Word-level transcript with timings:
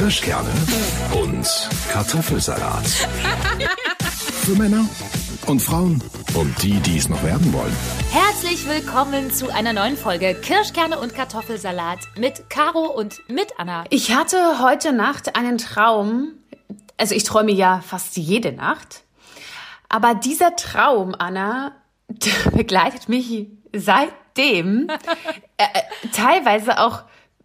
Kirschkerne 0.00 0.48
und 1.12 1.46
Kartoffelsalat. 1.92 2.86
Für 4.46 4.52
Männer 4.52 4.88
und 5.46 5.60
Frauen 5.60 6.02
und 6.32 6.62
die, 6.62 6.80
die 6.80 6.96
es 6.96 7.10
noch 7.10 7.22
werden 7.22 7.52
wollen. 7.52 7.76
Herzlich 8.10 8.66
willkommen 8.66 9.30
zu 9.30 9.52
einer 9.52 9.74
neuen 9.74 9.98
Folge 9.98 10.34
Kirschkerne 10.34 10.98
und 10.98 11.14
Kartoffelsalat 11.14 11.98
mit 12.16 12.48
Caro 12.48 12.86
und 12.86 13.20
mit 13.28 13.52
Anna. 13.58 13.84
Ich 13.90 14.14
hatte 14.14 14.62
heute 14.62 14.94
Nacht 14.94 15.36
einen 15.36 15.58
Traum. 15.58 16.32
Also 16.96 17.14
ich 17.14 17.24
träume 17.24 17.52
ja 17.52 17.82
fast 17.86 18.16
jede 18.16 18.52
Nacht. 18.52 19.02
Aber 19.90 20.14
dieser 20.14 20.56
Traum, 20.56 21.14
Anna, 21.14 21.76
begleitet 22.56 23.10
mich 23.10 23.48
seitdem. 23.76 24.88
äh, 25.58 25.64
äh, 25.64 26.08
teilweise 26.10 26.80
auch 26.80 27.02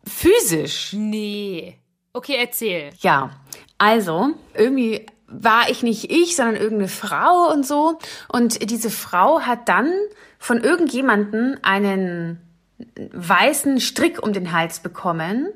physisch. 0.07 0.93
Nee. 0.93 1.79
Okay, 2.15 2.37
erzähl. 2.39 2.91
Ja, 2.99 3.31
also 3.77 4.29
irgendwie 4.53 5.05
war 5.27 5.69
ich 5.69 5.83
nicht 5.83 6.09
ich, 6.09 6.37
sondern 6.37 6.55
irgendeine 6.55 6.87
Frau 6.87 7.51
und 7.51 7.65
so. 7.65 7.99
Und 8.29 8.71
diese 8.71 8.89
Frau 8.89 9.41
hat 9.41 9.67
dann 9.67 9.91
von 10.39 10.63
irgendjemanden 10.63 11.61
einen 11.61 12.39
weißen 13.11 13.81
Strick 13.81 14.23
um 14.23 14.31
den 14.31 14.53
Hals 14.53 14.79
bekommen. 14.79 15.49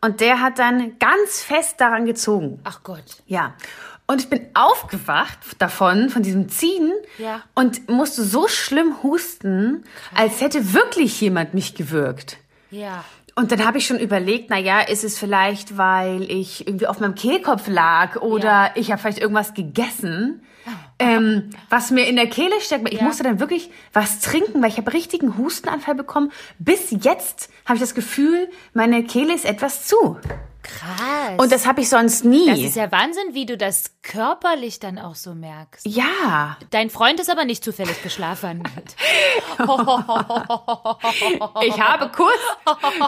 Und 0.00 0.20
der 0.20 0.40
hat 0.40 0.58
dann 0.58 0.98
ganz 0.98 1.40
fest 1.40 1.80
daran 1.80 2.04
gezogen. 2.04 2.58
Ach 2.64 2.82
Gott. 2.82 3.22
Ja. 3.26 3.54
Und 4.08 4.22
ich 4.22 4.28
bin 4.28 4.48
aufgewacht 4.54 5.38
davon, 5.60 6.10
von 6.10 6.24
diesem 6.24 6.48
Ziehen. 6.48 6.92
Ja. 7.18 7.42
Und 7.54 7.88
musste 7.88 8.24
so 8.24 8.48
schlimm 8.48 9.04
husten, 9.04 9.84
als 10.16 10.40
hätte 10.40 10.74
wirklich 10.74 11.20
jemand 11.20 11.54
mich 11.54 11.76
gewürgt. 11.76 12.38
Ja. 12.72 13.04
Und 13.34 13.50
dann 13.50 13.64
habe 13.64 13.78
ich 13.78 13.86
schon 13.86 13.98
überlegt, 13.98 14.50
na 14.50 14.58
ja, 14.58 14.80
ist 14.80 15.04
es 15.04 15.18
vielleicht, 15.18 15.78
weil 15.78 16.22
ich 16.30 16.66
irgendwie 16.66 16.86
auf 16.86 17.00
meinem 17.00 17.14
Kehlkopf 17.14 17.66
lag 17.66 18.16
oder 18.16 18.44
Ja. 18.44 18.70
ich 18.74 18.90
habe 18.92 19.00
vielleicht 19.00 19.18
irgendwas 19.20 19.54
gegessen, 19.54 20.42
ähm, 20.98 21.50
was 21.70 21.90
mir 21.90 22.06
in 22.06 22.16
der 22.16 22.28
Kehle 22.28 22.60
steckt. 22.60 22.86
Ich 22.92 23.00
Ja. 23.00 23.04
musste 23.06 23.22
dann 23.22 23.40
wirklich 23.40 23.70
was 23.94 24.20
trinken, 24.20 24.62
weil 24.62 24.68
ich 24.68 24.76
habe 24.76 24.92
richtigen 24.92 25.38
Hustenanfall 25.38 25.94
bekommen. 25.94 26.30
Bis 26.58 26.90
jetzt 26.90 27.50
habe 27.64 27.74
ich 27.76 27.80
das 27.80 27.94
Gefühl, 27.94 28.48
meine 28.74 29.02
Kehle 29.04 29.34
ist 29.34 29.44
etwas 29.46 29.86
zu. 29.86 30.18
Krass. 30.62 31.38
Und 31.38 31.50
das 31.50 31.66
habe 31.66 31.80
ich 31.80 31.88
sonst 31.88 32.24
nie. 32.24 32.48
das 32.48 32.60
ist 32.60 32.76
ja 32.76 32.92
Wahnsinn, 32.92 33.34
wie 33.34 33.46
du 33.46 33.56
das 33.56 33.90
körperlich 34.02 34.78
dann 34.78 34.98
auch 34.98 35.14
so 35.14 35.34
merkst. 35.34 35.86
ja, 35.86 36.56
Dein 36.70 36.90
Freund 36.90 37.18
ist 37.20 37.30
aber 37.30 37.44
nicht 37.44 37.64
zufällig 37.64 38.02
geschlafen. 38.02 38.62
ich 41.62 41.80
habe 41.80 42.10
kurz, 42.10 42.40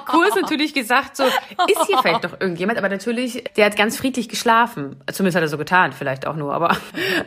kurz 0.07 0.35
natürlich 0.35 0.75
gesagt, 0.75 1.17
so 1.17 1.25
ist 1.25 1.87
hier 1.87 1.99
vielleicht 1.99 2.25
noch 2.25 2.41
irgendjemand, 2.41 2.79
aber 2.79 2.89
natürlich, 2.89 3.45
der 3.57 3.67
hat 3.67 3.77
ganz 3.77 3.97
friedlich 3.97 4.29
geschlafen. 4.29 5.01
Zumindest 5.13 5.37
hat 5.37 5.43
er 5.43 5.49
so 5.49 5.59
getan, 5.59 5.93
vielleicht 5.93 6.27
auch 6.27 6.37
nur, 6.37 6.53
aber, 6.55 6.77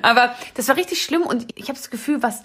aber 0.02 0.36
das 0.56 0.68
war 0.68 0.76
richtig 0.76 1.04
schlimm 1.04 1.22
und 1.22 1.48
ich 1.56 1.70
habe 1.70 1.78
das 1.78 1.90
Gefühl, 1.90 2.22
was, 2.22 2.44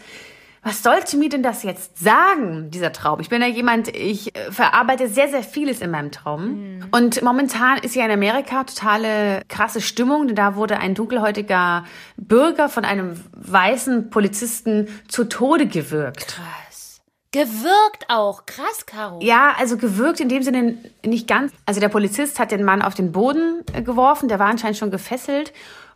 was 0.62 0.82
sollte 0.82 1.16
mir 1.16 1.28
denn 1.28 1.42
das 1.42 1.64
jetzt 1.64 1.98
sagen, 1.98 2.70
dieser 2.70 2.92
Traum? 2.92 3.18
Ich 3.18 3.28
bin 3.28 3.42
ja 3.42 3.48
jemand, 3.48 3.88
ich 3.88 4.36
äh, 4.36 4.52
verarbeite 4.52 5.08
sehr, 5.08 5.28
sehr 5.28 5.42
vieles 5.42 5.80
in 5.80 5.90
meinem 5.90 6.12
Traum. 6.12 6.80
Und 6.92 7.20
momentan 7.22 7.78
ist 7.78 7.96
ja 7.96 8.04
in 8.04 8.12
Amerika 8.12 8.62
totale 8.62 9.42
krasse 9.48 9.80
Stimmung, 9.80 10.28
denn 10.28 10.36
da 10.36 10.54
wurde 10.54 10.78
ein 10.78 10.94
dunkelhäutiger 10.94 11.84
Bürger 12.16 12.68
von 12.68 12.84
einem 12.84 13.20
weißen 13.32 14.10
Polizisten 14.10 14.88
zu 15.08 15.24
Tode 15.24 15.66
gewürgt. 15.66 16.28
Krass. 16.28 17.00
Gewirkt 17.32 18.04
auch. 18.08 18.46
Krass, 18.46 18.86
Caro. 18.86 19.18
Ja, 19.22 19.54
also 19.58 19.76
gewürgt 19.76 20.20
in 20.20 20.28
dem 20.28 20.42
Sinne 20.42 20.76
nicht 21.04 21.26
ganz. 21.26 21.50
Also 21.66 21.80
der 21.80 21.88
Polizist 21.88 22.38
hat 22.38 22.52
den 22.52 22.62
Mann 22.62 22.82
auf 22.82 22.94
den 22.94 23.10
Boden 23.10 23.64
äh, 23.72 23.82
geworfen, 23.82 24.28
der 24.28 24.38
war 24.38 24.48
anscheinend 24.48 24.76
schon 24.76 24.90
gefesselt 24.90 25.52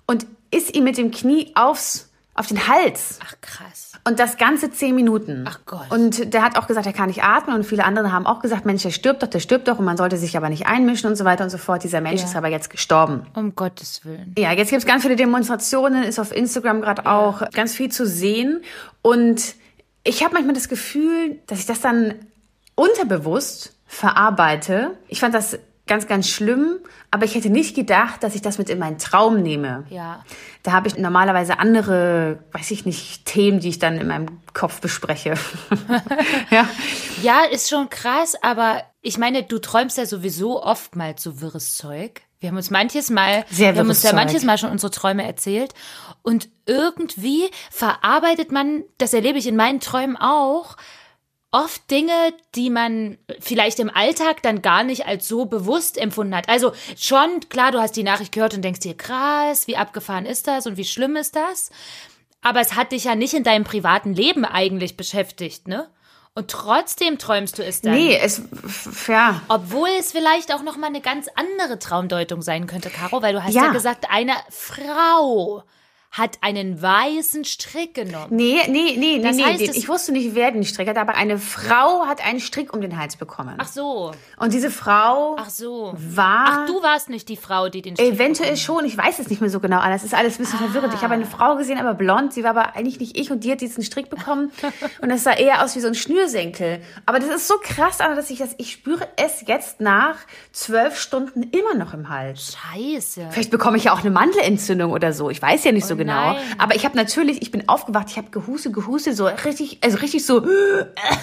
und 0.06 0.26
ist 0.50 0.74
ihm 0.74 0.84
mit 0.84 0.96
dem 0.96 1.10
Knie 1.10 1.52
aufs, 1.54 2.05
auf 2.38 2.46
den 2.48 2.66
Hals. 2.68 3.18
Ach, 3.24 3.34
krass. 3.40 3.92
Und 4.04 4.18
das 4.20 4.36
ganze 4.36 4.70
zehn 4.70 4.94
Minuten. 4.94 5.44
Ach 5.48 5.58
Gott. 5.66 5.90
Und 5.90 6.32
der 6.32 6.42
hat 6.42 6.56
auch 6.58 6.66
gesagt, 6.66 6.86
er 6.86 6.92
kann 6.92 7.08
nicht 7.08 7.24
atmen. 7.24 7.56
Und 7.56 7.64
viele 7.64 7.84
andere 7.84 8.12
haben 8.12 8.26
auch 8.26 8.40
gesagt, 8.40 8.64
Mensch, 8.66 8.82
der 8.82 8.90
stirbt 8.90 9.22
doch, 9.22 9.26
der 9.28 9.40
stirbt 9.40 9.66
doch. 9.68 9.78
Und 9.78 9.84
man 9.84 9.96
sollte 9.96 10.16
sich 10.16 10.36
aber 10.36 10.48
nicht 10.48 10.66
einmischen 10.66 11.08
und 11.10 11.16
so 11.16 11.24
weiter 11.24 11.44
und 11.44 11.50
so 11.50 11.58
fort. 11.58 11.82
Dieser 11.82 12.00
Mensch 12.00 12.20
Ja. 12.20 12.26
ist 12.28 12.36
aber 12.36 12.48
jetzt 12.48 12.70
gestorben. 12.70 13.26
Um 13.34 13.54
Gottes 13.56 14.04
Willen. 14.04 14.34
Ja, 14.38 14.52
jetzt 14.52 14.70
gibt's 14.70 14.86
ganz 14.86 15.02
viele 15.02 15.16
Demonstrationen, 15.16 16.04
ist 16.04 16.18
auf 16.18 16.30
Instagram 16.34 16.82
gerade 16.82 17.06
auch 17.06 17.50
ganz 17.50 17.74
viel 17.74 17.90
zu 17.90 18.06
sehen. 18.06 18.62
Und 19.02 19.54
ich 20.04 20.22
habe 20.22 20.34
manchmal 20.34 20.54
das 20.54 20.68
Gefühl, 20.68 21.40
dass 21.46 21.58
ich 21.58 21.66
das 21.66 21.80
dann 21.80 22.14
unterbewusst 22.76 23.72
verarbeite. 23.86 24.92
Ich 25.08 25.20
fand 25.20 25.34
das 25.34 25.58
ganz, 25.86 26.06
ganz 26.06 26.28
schlimm, 26.28 26.78
aber 27.10 27.24
ich 27.24 27.34
hätte 27.34 27.48
nicht 27.48 27.76
gedacht, 27.76 28.22
dass 28.22 28.34
ich 28.34 28.42
das 28.42 28.58
mit 28.58 28.68
in 28.68 28.78
meinen 28.78 28.98
Traum 28.98 29.40
nehme. 29.42 29.84
Ja. 29.88 30.24
Da 30.62 30.72
habe 30.72 30.88
ich 30.88 30.98
normalerweise 30.98 31.58
andere, 31.58 32.40
weiß 32.52 32.72
ich 32.72 32.84
nicht, 32.84 33.24
Themen, 33.24 33.60
die 33.60 33.68
ich 33.68 33.78
dann 33.78 33.98
in 33.98 34.08
meinem 34.08 34.40
Kopf 34.52 34.80
bespreche. 34.80 35.34
ja. 36.50 36.68
Ja, 37.22 37.44
ist 37.50 37.70
schon 37.70 37.88
krass, 37.88 38.34
aber 38.42 38.82
ich 39.00 39.18
meine, 39.18 39.44
du 39.44 39.58
träumst 39.58 39.96
ja 39.98 40.06
sowieso 40.06 40.62
oftmals 40.62 41.22
so 41.22 41.40
wirres 41.40 41.76
Zeug. 41.76 42.22
Wir 42.40 42.50
haben 42.50 42.56
uns 42.56 42.70
manches 42.70 43.08
Mal, 43.08 43.44
Sehr 43.50 43.74
wir 43.74 43.80
haben 43.80 43.88
uns 43.88 44.02
ja 44.02 44.12
manches 44.12 44.44
Mal 44.44 44.58
schon 44.58 44.70
unsere 44.70 44.90
Träume 44.90 45.24
erzählt 45.24 45.72
und 46.22 46.48
irgendwie 46.66 47.48
verarbeitet 47.70 48.52
man, 48.52 48.82
das 48.98 49.14
erlebe 49.14 49.38
ich 49.38 49.46
in 49.46 49.56
meinen 49.56 49.80
Träumen 49.80 50.16
auch, 50.16 50.76
oft 51.50 51.90
Dinge, 51.90 52.12
die 52.54 52.70
man 52.70 53.18
vielleicht 53.40 53.78
im 53.78 53.88
Alltag 53.90 54.42
dann 54.42 54.62
gar 54.62 54.82
nicht 54.84 55.06
als 55.06 55.26
so 55.28 55.46
bewusst 55.46 55.96
empfunden 55.98 56.34
hat. 56.36 56.48
Also 56.48 56.72
schon, 56.96 57.40
klar, 57.48 57.72
du 57.72 57.80
hast 57.80 57.96
die 57.96 58.02
Nachricht 58.02 58.32
gehört 58.32 58.54
und 58.54 58.62
denkst 58.62 58.80
dir, 58.80 58.96
krass, 58.96 59.66
wie 59.66 59.76
abgefahren 59.76 60.26
ist 60.26 60.46
das 60.48 60.66
und 60.66 60.76
wie 60.76 60.84
schlimm 60.84 61.16
ist 61.16 61.36
das? 61.36 61.70
Aber 62.42 62.60
es 62.60 62.74
hat 62.74 62.92
dich 62.92 63.04
ja 63.04 63.14
nicht 63.14 63.34
in 63.34 63.42
deinem 63.44 63.64
privaten 63.64 64.14
Leben 64.14 64.44
eigentlich 64.44 64.96
beschäftigt, 64.96 65.66
ne? 65.68 65.88
Und 66.34 66.50
trotzdem 66.50 67.16
träumst 67.18 67.58
du 67.58 67.64
es 67.64 67.80
dann. 67.80 67.94
Nee, 67.94 68.14
es, 68.20 68.42
ja. 69.08 69.40
Obwohl 69.48 69.88
es 69.98 70.12
vielleicht 70.12 70.52
auch 70.52 70.62
noch 70.62 70.76
mal 70.76 70.88
eine 70.88 71.00
ganz 71.00 71.28
andere 71.34 71.78
Traumdeutung 71.78 72.42
sein 72.42 72.66
könnte, 72.66 72.90
Caro, 72.90 73.22
weil 73.22 73.32
du 73.32 73.42
hast 73.42 73.54
ja, 73.54 73.64
Ja. 73.66 73.72
gesagt, 73.72 74.10
eine 74.10 74.34
Frau 74.50 75.62
hat 76.18 76.38
einen 76.40 76.80
weißen 76.80 77.44
Strick 77.44 77.94
genommen. 77.94 78.28
Nee, 78.30 78.60
nee, 78.68 78.94
nee, 78.96 79.18
nee, 79.18 79.22
Das 79.22 79.36
nee. 79.36 79.44
heißt, 79.44 79.60
es- 79.68 79.76
ich 79.76 79.88
wusste 79.88 80.12
nicht, 80.12 80.34
wer 80.34 80.50
den 80.50 80.64
Strick 80.64 80.88
hat, 80.88 80.96
aber 80.96 81.14
eine 81.14 81.38
Frau 81.38 82.06
hat 82.06 82.24
einen 82.24 82.40
Strick 82.40 82.72
um 82.72 82.80
den 82.80 82.98
Hals 82.98 83.16
bekommen. 83.16 83.54
Ach 83.58 83.68
so, 83.68 84.12
Und 84.38 84.52
diese 84.52 84.70
Frau 84.70 85.36
ach 85.38 85.50
so. 85.50 85.94
war 85.96 86.44
Ach, 86.48 86.66
du 86.66 86.82
warst 86.82 87.10
nicht 87.10 87.28
die 87.28 87.36
Frau, 87.36 87.68
die 87.68 87.82
den 87.82 87.96
Strick 87.96 88.14
eventuell 88.14 88.50
bekommen 88.56 88.56
schon, 88.56 88.84
ich 88.86 88.96
weiß 88.96 89.18
es 89.18 89.28
nicht 89.28 89.40
mehr 89.40 89.50
so 89.50 89.60
genau, 89.60 89.78
alles 89.80 90.04
ist 90.04 90.14
alles 90.14 90.36
ein 90.38 90.44
bisschen 90.44 90.58
verwirrend. 90.58 90.94
Ich 90.94 91.02
habe 91.02 91.14
eine 91.14 91.26
Frau 91.26 91.56
gesehen, 91.56 91.78
aber 91.78 91.94
blond, 91.94 92.32
sie 92.32 92.42
war 92.44 92.50
aber 92.50 92.76
eigentlich 92.76 92.98
nicht 93.00 93.18
ich 93.18 93.30
und 93.30 93.44
die 93.44 93.52
hat 93.52 93.60
diesen 93.60 93.82
Strick 93.84 94.08
bekommen 94.08 94.50
und 95.02 95.08
das 95.10 95.22
sah 95.24 95.32
eher 95.32 95.62
aus 95.64 95.76
wie 95.76 95.80
so 95.80 95.88
ein 95.88 95.94
Schnürsenkel. 95.94 96.80
Aber 97.04 97.18
das 97.18 97.28
ist 97.28 97.48
so 97.48 97.54
krass, 97.62 98.00
Anna, 98.00 98.14
dass 98.14 98.30
ich 98.30 98.38
das, 98.38 98.54
ich 98.58 98.72
spüre 98.72 99.06
es 99.16 99.44
jetzt 99.46 99.80
nach 99.80 100.16
zwölf 100.52 100.98
Stunden 100.98 101.42
immer 101.42 101.74
noch 101.74 101.92
im 101.94 102.08
Hals. 102.08 102.56
Scheiße. 102.74 103.28
Vielleicht 103.30 103.50
bekomme 103.50 103.76
ich 103.76 103.84
ja 103.84 103.92
auch 103.92 104.00
eine 104.00 104.10
Mandelentzündung 104.10 104.92
oder 104.92 105.12
so. 105.12 105.30
Ich 105.30 105.40
weiß 105.42 105.64
ja 105.64 105.72
nicht 105.72 105.86
so 105.86 105.94
Oh 105.94 105.96
genau. 106.06 106.32
nein. 106.32 106.42
Aber 106.58 106.74
ich 106.74 106.84
habe 106.84 106.96
natürlich, 106.96 107.42
ich 107.42 107.50
bin 107.50 107.68
aufgewacht, 107.68 108.10
ich 108.10 108.16
habe 108.16 108.30
gehustet, 108.30 108.72
gehustet, 108.72 109.16
so 109.16 109.26
richtig, 109.26 109.78
also 109.82 109.98
richtig 109.98 110.24
so, 110.24 110.46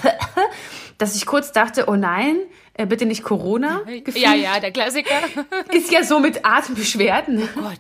dass 0.98 1.16
ich 1.16 1.26
kurz 1.26 1.52
dachte, 1.52 1.86
oh 1.88 1.96
nein, 1.96 2.38
äh, 2.76 2.88
bitte 2.88 3.06
nicht 3.06 3.24
Corona. 3.24 3.82
gefühlt. 3.86 4.18
Ja, 4.18 4.34
ja, 4.34 4.60
der 4.60 4.72
Klassiker. 4.72 5.14
Ist 5.72 5.92
ja 5.92 6.04
so 6.04 6.20
mit 6.20 6.44
Atembeschwerden. 6.44 7.48
Gott. 7.54 7.78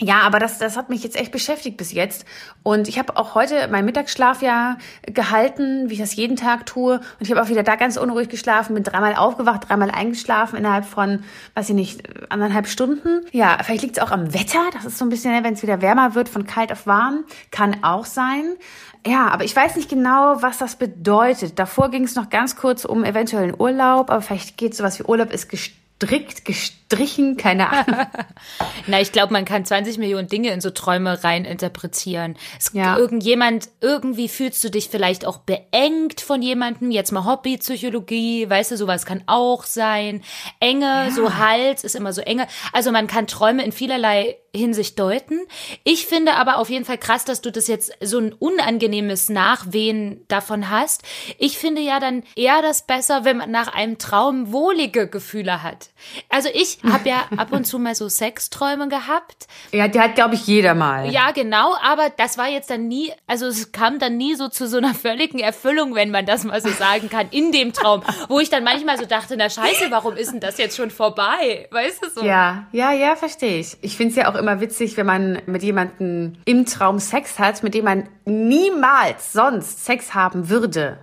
Ja, 0.00 0.20
aber 0.22 0.40
das, 0.40 0.58
das 0.58 0.76
hat 0.76 0.90
mich 0.90 1.04
jetzt 1.04 1.16
echt 1.16 1.30
beschäftigt 1.30 1.76
bis 1.76 1.92
jetzt. 1.92 2.24
Und 2.64 2.88
ich 2.88 2.98
habe 2.98 3.16
auch 3.16 3.36
heute 3.36 3.68
meinen 3.68 3.84
Mittagsschlaf 3.84 4.42
ja 4.42 4.78
gehalten, 5.06 5.88
wie 5.88 5.94
ich 5.94 6.00
das 6.00 6.16
jeden 6.16 6.36
Tag 6.36 6.66
tue. 6.66 6.94
Und 6.96 7.20
ich 7.20 7.30
habe 7.30 7.40
auch 7.40 7.48
wieder 7.50 7.62
da 7.62 7.76
ganz 7.76 7.96
unruhig 7.96 8.28
geschlafen, 8.28 8.74
bin 8.74 8.82
dreimal 8.82 9.14
aufgewacht, 9.14 9.68
dreimal 9.68 9.92
eingeschlafen 9.92 10.58
innerhalb 10.58 10.86
von, 10.86 11.22
weiß 11.54 11.68
ich 11.68 11.76
nicht, 11.76 12.02
anderthalb 12.28 12.66
Stunden. 12.66 13.24
Ja, 13.30 13.58
vielleicht 13.62 13.82
liegt 13.82 13.98
es 13.98 14.02
auch 14.02 14.10
am 14.10 14.34
Wetter. 14.34 14.60
Das 14.72 14.84
ist 14.84 14.98
so 14.98 15.04
ein 15.04 15.08
bisschen, 15.08 15.44
wenn 15.44 15.54
es 15.54 15.62
wieder 15.62 15.80
wärmer 15.82 16.16
wird, 16.16 16.28
von 16.28 16.46
kalt 16.46 16.72
auf 16.72 16.88
warm. 16.88 17.24
Kann 17.52 17.84
auch 17.84 18.06
sein. 18.06 18.56
Ja, 19.04 19.28
aber 19.28 19.42
ich 19.42 19.54
weiß 19.54 19.74
nicht 19.74 19.88
genau, 19.88 20.42
was 20.42 20.58
das 20.58 20.76
bedeutet. 20.76 21.58
Davor 21.58 21.90
ging 21.90 22.04
es 22.04 22.14
noch 22.14 22.30
ganz 22.30 22.54
kurz 22.54 22.84
um 22.84 23.02
eventuellen 23.02 23.52
Urlaub, 23.58 24.10
aber 24.10 24.22
vielleicht 24.32 24.56
geht 24.56 24.74
sowas 24.74 24.98
wie 24.98 25.04
Urlaub 25.04 25.32
ist 25.32 25.48
gestrickt, 25.48 26.44
gestrichen, 26.44 27.36
keine 27.36 27.70
Ahnung. 27.70 28.06
Na, 28.86 29.00
ich 29.00 29.12
glaube, 29.12 29.32
man 29.32 29.44
kann 29.44 29.64
20 29.64 29.98
Millionen 29.98 30.28
Dinge 30.28 30.50
in 30.50 30.60
so 30.60 30.70
Träume 30.70 31.22
rein 31.22 31.44
interpretieren. 31.44 32.36
Es, 32.58 32.72
Ja. 32.72 32.96
Irgendjemand, 32.96 33.68
irgendwie 33.80 34.28
fühlst 34.28 34.62
du 34.64 34.70
dich 34.70 34.88
vielleicht 34.88 35.26
auch 35.26 35.38
beengt 35.38 36.20
von 36.20 36.42
jemandem. 36.42 36.90
Jetzt 36.90 37.12
mal 37.12 37.24
Hobbypsychologie, 37.24 38.48
weißt 38.48 38.72
du, 38.72 38.76
sowas 38.76 39.06
kann 39.06 39.22
auch 39.26 39.64
sein. 39.64 40.22
Enge, 40.60 41.10
so 41.14 41.34
Hals 41.34 41.84
ist 41.84 41.94
immer 41.94 42.12
so 42.12 42.22
enge. 42.22 42.46
Also 42.72 42.90
man 42.90 43.06
kann 43.06 43.26
Träume 43.26 43.64
in 43.64 43.72
vielerlei 43.72 44.38
Hinsicht 44.54 44.98
deuten. 44.98 45.40
Ich 45.82 46.06
finde 46.06 46.34
aber 46.34 46.58
auf 46.58 46.68
jeden 46.68 46.84
Fall 46.84 46.98
krass, 46.98 47.24
dass 47.24 47.40
du 47.40 47.50
das 47.50 47.68
jetzt 47.68 47.92
so 48.02 48.18
ein 48.18 48.34
unangenehmes 48.34 49.30
Nachwehen 49.30 50.26
davon 50.28 50.68
hast. 50.68 51.02
Ich 51.38 51.56
finde 51.56 51.80
ja 51.80 52.00
dann 52.00 52.22
eher 52.36 52.60
das 52.60 52.86
besser, 52.86 53.24
wenn 53.24 53.38
man 53.38 53.50
nach 53.50 53.72
einem 53.72 53.96
Traum 53.96 54.52
wohlige 54.52 55.08
Gefühle 55.08 55.62
hat. 55.62 55.88
Also 56.28 56.50
ich 56.52 56.80
habe 56.84 57.08
ja 57.08 57.24
ab 57.38 57.52
und 57.52 57.64
zu 57.64 57.78
mal 57.78 57.94
so 57.94 58.10
Sexträume 58.10 58.88
gehabt. 58.88 59.46
Ja, 59.70 59.88
die 59.88 59.98
hat, 59.98 60.16
glaube 60.16 60.34
ich, 60.34 60.46
jeder 60.46 60.74
mal. 60.74 61.10
Ja, 61.10 61.30
genau, 61.30 61.74
aber 61.82 62.10
das 62.10 62.36
war 62.36 62.48
jetzt 62.48 62.68
dann 62.68 62.88
nie, 62.88 63.10
also 63.26 63.46
es 63.46 63.72
kam 63.72 63.98
dann 63.98 64.18
nie 64.18 64.34
so 64.34 64.48
zu 64.48 64.68
so 64.68 64.76
einer 64.76 64.94
völligen 64.94 65.38
Erfüllung, 65.38 65.94
wenn 65.94 66.10
man 66.10 66.26
das 66.26 66.44
mal 66.44 66.60
so 66.60 66.68
sagen 66.68 67.08
kann, 67.08 67.28
in 67.30 67.52
dem 67.52 67.72
Traum, 67.72 68.02
wo 68.28 68.38
ich 68.38 68.50
dann 68.50 68.64
manchmal 68.64 68.98
so 68.98 69.06
dachte, 69.06 69.34
na 69.38 69.48
scheiße, 69.48 69.90
warum 69.90 70.14
ist 70.14 70.32
denn 70.32 70.40
das 70.40 70.58
jetzt 70.58 70.76
schon 70.76 70.90
vorbei? 70.90 71.68
Weißt 71.70 72.04
du 72.04 72.10
so? 72.10 72.22
Ja, 72.22 72.66
ja, 72.72 72.92
ja, 72.92 73.16
verstehe 73.16 73.60
ich. 73.60 73.78
Ich 73.80 73.96
finde 73.96 74.10
es 74.10 74.16
ja 74.16 74.30
auch 74.30 74.41
immer 74.42 74.60
witzig, 74.60 74.96
wenn 74.96 75.06
man 75.06 75.38
mit 75.46 75.62
jemandem 75.62 76.34
im 76.44 76.66
Traum 76.66 76.98
Sex 76.98 77.38
hat, 77.38 77.62
mit 77.62 77.74
dem 77.74 77.84
man 77.84 78.08
niemals 78.24 79.32
sonst 79.32 79.84
Sex 79.84 80.14
haben 80.14 80.48
würde. 80.50 80.98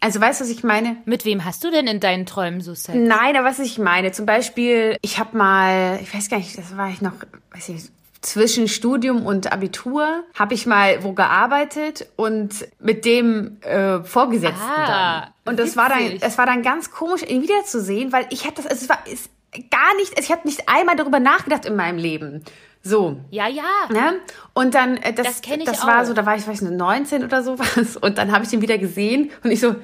Also 0.00 0.20
weißt 0.20 0.40
du, 0.40 0.44
was 0.44 0.50
ich 0.50 0.64
meine? 0.64 0.96
Mit 1.04 1.24
wem 1.24 1.44
hast 1.44 1.62
du 1.62 1.70
denn 1.70 1.86
in 1.86 2.00
deinen 2.00 2.26
Träumen 2.26 2.60
so 2.60 2.74
Sex? 2.74 2.98
Nein, 2.98 3.36
aber 3.36 3.46
was 3.46 3.60
ich 3.60 3.78
meine, 3.78 4.10
zum 4.10 4.26
Beispiel, 4.26 4.96
ich 5.00 5.20
habe 5.20 5.36
mal, 5.36 6.00
ich 6.02 6.12
weiß 6.12 6.28
gar 6.28 6.38
nicht, 6.38 6.58
das 6.58 6.76
war 6.76 6.88
ich 6.88 7.00
noch, 7.02 7.12
weiß 7.54 7.68
ich, 7.68 7.84
zwischen 8.20 8.66
Studium 8.68 9.26
und 9.26 9.52
Abitur 9.52 10.24
habe 10.36 10.54
ich 10.54 10.66
mal 10.66 11.04
wo 11.04 11.12
gearbeitet 11.12 12.08
und 12.16 12.66
mit 12.80 13.04
dem 13.04 13.60
äh, 13.62 14.02
Vorgesetzten 14.02 14.60
Ah, 14.60 15.20
dann. 15.44 15.52
Und 15.52 15.58
das 15.60 15.76
war 15.76 15.88
dann, 15.88 16.00
witzig. 16.00 16.22
es 16.22 16.38
war 16.38 16.46
dann 16.46 16.62
ganz 16.62 16.90
komisch, 16.90 17.22
ihn 17.22 17.42
wiederzusehen, 17.42 18.12
weil 18.12 18.26
ich 18.30 18.44
hatte 18.46 18.62
das, 18.62 18.66
also 18.66 18.84
es 18.84 18.88
war 18.88 19.06
ist 19.06 19.28
gar 19.70 19.94
nicht, 19.96 20.16
also 20.16 20.22
ich 20.22 20.30
habe 20.30 20.46
nicht 20.46 20.68
einmal 20.68 20.96
darüber 20.96 21.20
nachgedacht 21.20 21.66
in 21.66 21.76
meinem 21.76 21.98
Leben. 21.98 22.44
So. 22.84 23.16
Ja, 23.30 23.46
ja. 23.46 23.62
Ne? 23.90 24.14
Und 24.54 24.74
dann, 24.74 24.96
äh, 24.96 25.12
das, 25.12 25.40
Das 25.40 25.64
das 25.64 25.86
war 25.86 26.02
auch. 26.02 26.04
so, 26.04 26.14
da 26.14 26.26
war 26.26 26.34
ich, 26.36 26.46
weiß 26.46 26.62
nicht, 26.62 26.72
19 26.72 27.22
oder 27.22 27.44
sowas. 27.44 27.96
Und 28.00 28.18
dann 28.18 28.32
habe 28.32 28.44
ich 28.44 28.52
ihn 28.52 28.60
wieder 28.60 28.76
gesehen 28.76 29.30
und 29.44 29.50
ich 29.50 29.60
so, 29.60 29.76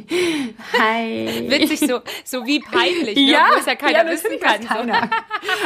hi. 0.78 1.46
Witzig, 1.48 1.80
so, 1.80 2.00
so 2.24 2.46
wie 2.46 2.60
peinlich, 2.60 3.16
ne? 3.16 3.38
wo 3.52 3.58
es 3.58 3.66
ja 3.66 3.74
keiner 3.74 4.04
das 4.04 4.22
wissen 4.24 4.38
kann. 4.38 4.60
So. 4.62 4.68
Keiner. 4.68 5.10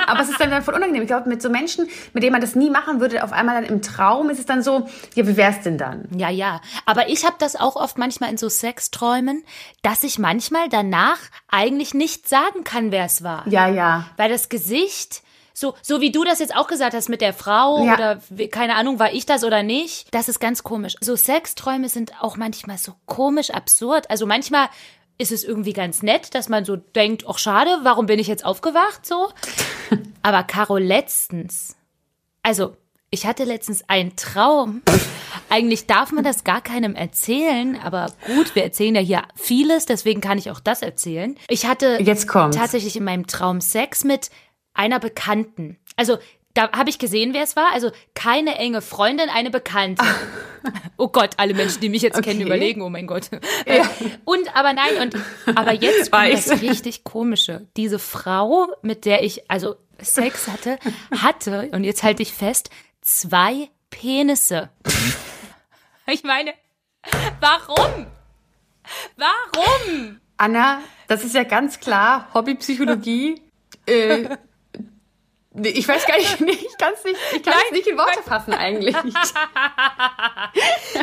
Aber 0.06 0.20
es 0.20 0.30
ist 0.30 0.40
dann, 0.40 0.50
dann 0.50 0.62
voll 0.62 0.74
unangenehm. 0.74 1.02
Ich 1.02 1.08
glaube, 1.08 1.28
mit 1.28 1.42
so 1.42 1.50
Menschen, 1.50 1.88
mit 2.12 2.22
denen 2.22 2.32
man 2.32 2.40
das 2.40 2.54
nie 2.54 2.70
machen 2.70 3.00
würde, 3.00 3.24
auf 3.24 3.32
einmal 3.32 3.60
dann 3.60 3.64
im 3.64 3.82
Traum 3.82 4.30
ist 4.30 4.38
es 4.38 4.46
dann 4.46 4.62
so, 4.62 4.88
ja, 5.14 5.26
wie 5.26 5.36
wär's 5.36 5.62
denn 5.62 5.76
dann? 5.76 6.08
Ja, 6.16 6.30
ja. 6.30 6.60
Aber 6.86 7.08
ich 7.08 7.24
habe 7.24 7.36
das 7.38 7.56
auch 7.56 7.76
oft 7.76 7.98
manchmal 7.98 8.30
in 8.30 8.36
so 8.36 8.48
Sexträumen, 8.48 9.42
dass 9.82 10.04
ich 10.04 10.18
manchmal 10.18 10.68
danach 10.68 11.18
eigentlich 11.48 11.94
nicht 11.94 12.28
sagen 12.28 12.62
kann, 12.64 12.92
wer 12.92 13.06
es 13.06 13.24
war. 13.24 13.46
Ja, 13.48 13.68
ja. 13.68 14.06
Weil 14.16 14.30
das 14.30 14.48
Gesicht, 14.48 15.22
so, 15.60 15.74
so 15.82 16.00
wie 16.00 16.10
du 16.10 16.24
das 16.24 16.38
jetzt 16.38 16.56
auch 16.56 16.66
gesagt 16.66 16.94
hast 16.94 17.08
mit 17.08 17.20
der 17.20 17.32
Frau 17.32 17.84
Ja. 17.84 17.94
oder 17.94 18.22
wie- 18.30 18.48
keine 18.48 18.74
Ahnung, 18.76 18.98
war 18.98 19.12
ich 19.12 19.26
das 19.26 19.44
oder 19.44 19.62
nicht, 19.62 20.12
das 20.14 20.28
ist 20.28 20.40
ganz 20.40 20.62
komisch. 20.62 20.96
So 21.00 21.14
Sexträume 21.16 21.88
sind 21.88 22.12
auch 22.20 22.36
manchmal 22.36 22.78
so 22.78 22.92
komisch 23.06 23.50
absurd. 23.50 24.08
Also 24.10 24.26
manchmal 24.26 24.68
ist 25.18 25.32
es 25.32 25.44
irgendwie 25.44 25.74
ganz 25.74 26.02
nett, 26.02 26.34
dass 26.34 26.48
man 26.48 26.64
so 26.64 26.76
denkt, 26.76 27.24
ach 27.28 27.36
schade, 27.38 27.70
warum 27.82 28.06
bin 28.06 28.18
ich 28.18 28.26
jetzt 28.26 28.44
aufgewacht 28.44 29.04
so? 29.04 29.28
Aber 30.22 30.42
Caro, 30.44 30.78
letztens, 30.78 31.76
also 32.42 32.74
ich 33.10 33.26
hatte 33.26 33.44
letztens 33.44 33.84
einen 33.88 34.14
Traum. 34.16 34.82
Eigentlich 35.50 35.86
darf 35.86 36.12
man 36.12 36.22
das 36.24 36.44
gar 36.44 36.60
keinem 36.60 36.94
erzählen, 36.94 37.76
aber 37.82 38.12
gut, 38.26 38.54
wir 38.54 38.62
erzählen 38.62 38.94
ja 38.94 39.00
hier 39.00 39.22
vieles, 39.34 39.84
deswegen 39.84 40.20
kann 40.20 40.38
ich 40.38 40.50
auch 40.50 40.60
das 40.60 40.80
erzählen. 40.80 41.36
Ich 41.48 41.66
hatte 41.66 41.98
tatsächlich 42.52 42.96
in 42.96 43.02
meinem 43.04 43.26
Traum 43.26 43.60
Sex 43.60 44.04
mit 44.04 44.30
einer 44.74 44.98
Bekannten. 45.00 45.78
Also 45.96 46.18
da 46.54 46.70
habe 46.72 46.90
ich 46.90 46.98
gesehen, 46.98 47.32
wer 47.32 47.42
es 47.44 47.54
war. 47.56 47.72
Also 47.72 47.90
keine 48.14 48.56
enge 48.56 48.80
Freundin, 48.82 49.28
eine 49.28 49.50
Bekannte. 49.50 50.04
Oh 50.98 51.08
Gott, 51.08 51.30
alle 51.38 51.54
Menschen, 51.54 51.80
die 51.80 51.88
mich 51.88 52.02
jetzt 52.02 52.20
kennen, 52.22 52.40
Okay. 52.40 52.46
überlegen, 52.46 52.82
oh 52.82 52.90
mein 52.90 53.06
Gott. 53.06 53.30
Und 54.26 54.54
aber 54.54 54.74
nein, 54.74 54.98
und 55.00 55.16
aber 55.56 55.72
jetzt 55.72 56.12
kommt 56.12 56.34
das 56.34 56.60
richtig 56.60 57.02
komische. 57.02 57.66
Diese 57.78 57.98
Frau, 57.98 58.66
mit 58.82 59.06
der 59.06 59.24
ich 59.24 59.50
also 59.50 59.76
Sex 59.98 60.48
hatte, 60.48 60.78
hatte, 61.16 61.70
und 61.72 61.84
jetzt 61.84 62.02
halte 62.02 62.22
ich 62.22 62.34
fest, 62.34 62.68
zwei 63.00 63.70
Penisse. 63.88 64.68
Ich 66.12 66.24
meine, 66.24 66.52
warum? 67.40 68.06
Warum? 69.16 70.20
Anna, 70.36 70.80
das 71.08 71.24
ist 71.24 71.34
ja 71.34 71.44
ganz 71.44 71.80
klar 71.80 72.28
Hobbypsychologie. 72.34 73.40
äh, 73.86 74.36
ich 75.68 75.86
weiß 75.88 76.06
gar 76.06 76.16
nicht, 76.16 76.40
ich 76.40 76.78
kann 76.78 76.92
es 76.94 77.04
nicht, 77.04 77.16
ich 77.36 77.42
kann 77.42 77.54
es 77.66 77.72
nicht 77.72 77.86
in 77.86 77.96
Worte 77.98 78.22
fassen 78.24 78.54
eigentlich. 78.54 78.94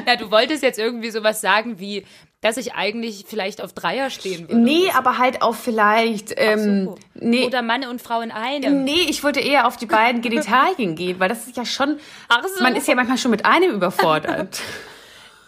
Ja, 0.05 0.15
du 0.15 0.31
wolltest 0.31 0.63
jetzt 0.63 0.79
irgendwie 0.79 1.09
sowas 1.11 1.41
sagen 1.41 1.79
wie, 1.79 2.05
dass 2.41 2.57
ich 2.57 2.73
eigentlich 2.75 3.25
vielleicht 3.27 3.61
auf 3.61 3.73
Dreier 3.73 4.09
stehen 4.09 4.47
würde. 4.47 4.57
Nee, 4.61 4.89
aber 4.95 5.17
halt 5.17 5.41
auch 5.41 5.55
vielleicht, 5.55 6.33
ähm, 6.37 6.85
So. 6.85 6.95
nee, 7.15 7.45
Oder 7.45 7.61
Mann 7.61 7.85
und 7.85 8.01
Frau 8.01 8.21
in 8.21 8.31
einem. 8.31 8.83
Nee, 8.83 9.05
ich 9.09 9.23
wollte 9.23 9.39
eher 9.39 9.67
auf 9.67 9.77
die 9.77 9.85
beiden 9.85 10.21
Genitalien 10.21 10.95
gehen, 10.95 11.19
weil 11.19 11.29
das 11.29 11.47
ist 11.47 11.57
ja 11.57 11.65
schon. 11.65 11.99
So. 12.55 12.63
Man 12.63 12.75
ist 12.75 12.87
ja 12.87 12.95
manchmal 12.95 13.17
schon 13.17 13.31
mit 13.31 13.45
einem 13.45 13.71
überfordert. 13.71 14.61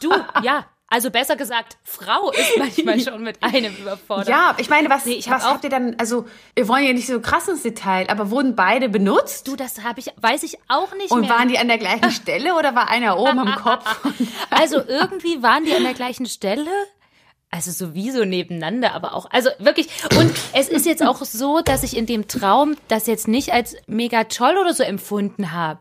Du, 0.01 0.11
ja. 0.43 0.65
Also 0.91 1.11
besser 1.11 1.35
gesagt, 1.35 1.77
Frau 1.83 2.31
ist 2.31 2.51
manchmal 2.57 2.99
schon 2.99 3.21
mit 3.23 3.41
einem 3.43 3.75
überfordert. 3.75 4.27
ja, 4.29 4.55
ich 4.57 4.69
meine, 4.69 4.89
was, 4.89 5.05
Nee, 5.05 5.13
ich 5.13 5.29
hab 5.29 5.37
was 5.37 5.45
auch- 5.45 5.51
habt 5.53 5.63
ihr 5.63 5.69
dann? 5.69 5.95
Also, 5.99 6.25
wir 6.55 6.67
wollen 6.67 6.85
ja 6.85 6.93
nicht 6.93 7.07
so 7.07 7.19
krass 7.21 7.47
ins 7.47 7.61
Detail, 7.63 8.07
aber 8.09 8.31
wurden 8.31 8.55
beide 8.55 8.89
benutzt? 8.89 9.47
Du, 9.47 9.55
das 9.55 9.83
habe 9.83 9.99
ich, 9.99 10.11
weiß 10.17 10.43
ich 10.43 10.57
auch 10.67 10.93
nicht 10.95 11.11
Und 11.11 11.21
mehr. 11.21 11.29
waren 11.29 11.47
die 11.47 11.59
an 11.59 11.67
der 11.67 11.77
gleichen 11.77 12.11
Stelle 12.11 12.55
oder 12.55 12.73
war 12.75 12.89
einer 12.89 13.17
oben 13.19 13.39
am 13.39 13.55
Kopf? 13.55 13.85
Also 14.49 14.81
irgendwie 14.85 15.43
waren 15.43 15.63
die 15.65 15.75
an 15.75 15.83
der 15.83 15.93
gleichen 15.93 16.25
Stelle. 16.25 16.69
Also 17.51 17.71
sowieso 17.71 18.25
nebeneinander, 18.25 18.93
aber 18.93 19.15
auch, 19.15 19.25
also 19.31 19.49
wirklich, 19.57 19.87
und 20.19 20.31
es 20.53 20.69
ist 20.69 20.85
jetzt 20.85 21.03
auch 21.03 21.23
so, 21.25 21.61
dass 21.61 21.81
ich 21.81 21.97
in 21.97 22.05
dem 22.05 22.27
Traum 22.27 22.75
das 22.87 23.07
jetzt 23.07 23.27
nicht 23.27 23.53
als 23.53 23.75
mega 23.87 24.25
toll 24.25 24.55
oder 24.61 24.71
so 24.71 24.83
empfunden 24.83 25.51
habe. 25.51 25.79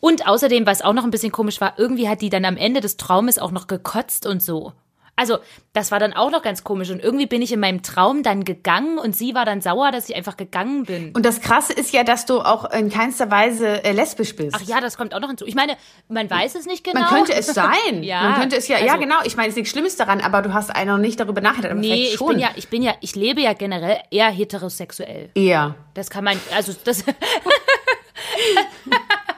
Und 0.00 0.26
außerdem, 0.26 0.66
was 0.66 0.82
auch 0.82 0.92
noch 0.92 1.04
ein 1.04 1.12
bisschen 1.12 1.30
komisch 1.30 1.60
war, 1.60 1.78
irgendwie 1.78 2.08
hat 2.08 2.20
die 2.20 2.30
dann 2.30 2.44
am 2.44 2.56
Ende 2.56 2.80
des 2.80 2.96
Traumes 2.96 3.38
auch 3.38 3.52
noch 3.52 3.68
gekotzt 3.68 4.26
und 4.26 4.42
so. 4.42 4.72
Also, 5.16 5.38
das 5.72 5.92
war 5.92 6.00
dann 6.00 6.12
auch 6.12 6.30
noch 6.30 6.42
ganz 6.42 6.64
komisch. 6.64 6.90
Und 6.90 7.00
irgendwie 7.00 7.26
bin 7.26 7.40
ich 7.40 7.52
in 7.52 7.60
meinem 7.60 7.82
Traum 7.82 8.24
dann 8.24 8.44
gegangen 8.44 8.98
und 8.98 9.14
sie 9.14 9.34
war 9.34 9.44
dann 9.44 9.60
sauer, 9.60 9.92
dass 9.92 10.08
ich 10.08 10.16
einfach 10.16 10.36
gegangen 10.36 10.84
bin. 10.84 11.12
Und 11.14 11.24
das 11.24 11.40
Krasse 11.40 11.72
ist 11.72 11.92
ja, 11.92 12.02
dass 12.02 12.26
du 12.26 12.40
auch 12.40 12.70
in 12.72 12.90
keinster 12.90 13.30
Weise 13.30 13.84
äh, 13.84 13.92
lesbisch 13.92 14.34
bist. 14.34 14.56
Ach 14.56 14.62
ja, 14.62 14.80
das 14.80 14.96
kommt 14.96 15.14
auch 15.14 15.20
noch 15.20 15.28
hinzu. 15.28 15.46
Ich 15.46 15.54
meine, 15.54 15.76
man 16.08 16.28
weiß 16.28 16.56
es 16.56 16.66
nicht 16.66 16.82
genau. 16.82 17.00
Man 17.00 17.08
könnte 17.10 17.32
es 17.34 17.46
sein. 17.46 17.74
Ja, 18.02 18.22
Man 18.22 18.40
könnte 18.40 18.56
es 18.56 18.66
ja, 18.66 18.78
ja 18.78 18.92
also- 18.94 19.02
genau. 19.04 19.16
Ich 19.24 19.36
meine, 19.36 19.48
es 19.48 19.52
ist 19.52 19.56
nichts 19.58 19.70
Schlimmes 19.70 19.96
daran, 19.96 20.20
aber 20.20 20.42
du 20.42 20.52
hast 20.52 20.74
einer 20.74 20.92
noch 20.96 21.00
nicht 21.00 21.20
darüber 21.20 21.40
nachgedacht. 21.40 21.70
Aber 21.72 21.80
Nee, 21.80 22.08
ich 22.12 22.18
bin 22.18 22.38
ja, 22.40 22.48
ich 22.56 22.68
bin 22.68 22.82
ja, 22.82 22.94
ich 23.00 23.14
lebe 23.14 23.40
ja 23.40 23.52
generell 23.52 23.98
eher 24.10 24.30
heterosexuell. 24.30 25.30
eher. 25.34 25.76
Das 25.94 26.10
kann 26.10 26.24
man, 26.24 26.38
also 26.54 26.72
das. 26.84 27.04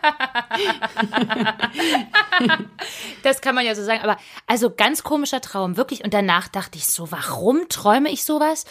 das 3.23 3.41
kann 3.41 3.55
man 3.55 3.65
ja 3.65 3.75
so 3.75 3.83
sagen, 3.83 4.01
aber 4.03 4.17
also 4.47 4.71
ganz 4.71 5.03
komischer 5.03 5.41
Traum, 5.41 5.77
wirklich. 5.77 6.05
Und 6.05 6.15
danach 6.15 6.49
dachte 6.49 6.79
ich 6.79 6.87
so, 6.87 7.11
warum 7.11 7.69
träume 7.69 8.11
ich 8.11 8.25
sowas? 8.25 8.65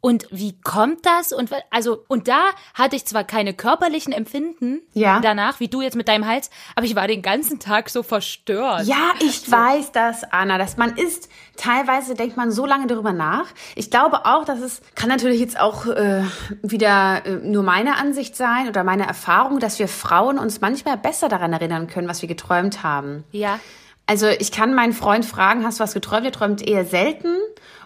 Und 0.00 0.26
wie 0.30 0.58
kommt 0.60 1.06
das? 1.06 1.32
Und 1.32 1.50
also, 1.70 2.04
und 2.08 2.28
da 2.28 2.40
hatte 2.74 2.96
ich 2.96 3.06
zwar 3.06 3.24
keine 3.24 3.54
körperlichen 3.54 4.12
Empfinden 4.12 4.80
Ja. 4.94 5.20
danach, 5.20 5.60
wie 5.60 5.68
du 5.68 5.82
jetzt 5.82 5.96
mit 5.96 6.08
deinem 6.08 6.26
Hals, 6.26 6.50
aber 6.74 6.86
ich 6.86 6.96
war 6.96 7.06
den 7.06 7.22
ganzen 7.22 7.60
Tag 7.60 7.88
so 7.88 8.02
verstört. 8.02 8.86
Ja, 8.86 9.12
ich 9.20 9.50
weiß 9.50 9.92
das, 9.92 10.24
Anna, 10.24 10.58
dass 10.58 10.76
man 10.76 10.96
ist, 10.96 11.28
teilweise 11.56 12.14
denkt 12.14 12.36
man 12.36 12.50
so 12.50 12.66
lange 12.66 12.86
darüber 12.86 13.12
nach. 13.12 13.46
Ich 13.74 13.90
glaube 13.90 14.26
auch, 14.26 14.44
dass 14.44 14.60
es, 14.60 14.82
kann 14.94 15.08
natürlich 15.08 15.40
jetzt 15.40 15.58
auch 15.58 15.86
äh, 15.86 16.24
wieder 16.62 17.24
äh, 17.24 17.30
nur 17.36 17.62
meine 17.62 17.96
Ansicht 17.96 18.36
sein 18.36 18.68
oder 18.68 18.84
meine 18.84 19.06
Erfahrung, 19.06 19.60
dass 19.60 19.78
wir 19.78 19.88
Frauen 19.88 20.38
uns 20.38 20.60
manchmal 20.60 20.81
besser 21.02 21.28
daran 21.28 21.52
erinnern 21.52 21.86
können, 21.86 22.08
was 22.08 22.22
wir 22.22 22.28
geträumt 22.28 22.82
haben. 22.82 23.24
Ja. 23.32 23.60
Also 24.06 24.28
ich 24.28 24.52
kann 24.52 24.74
meinen 24.74 24.92
Freund 24.92 25.24
fragen, 25.24 25.64
hast 25.64 25.80
du 25.80 25.84
was 25.84 25.94
geträumt? 25.94 26.26
Er 26.26 26.32
träumt 26.32 26.66
eher 26.66 26.84
selten. 26.84 27.36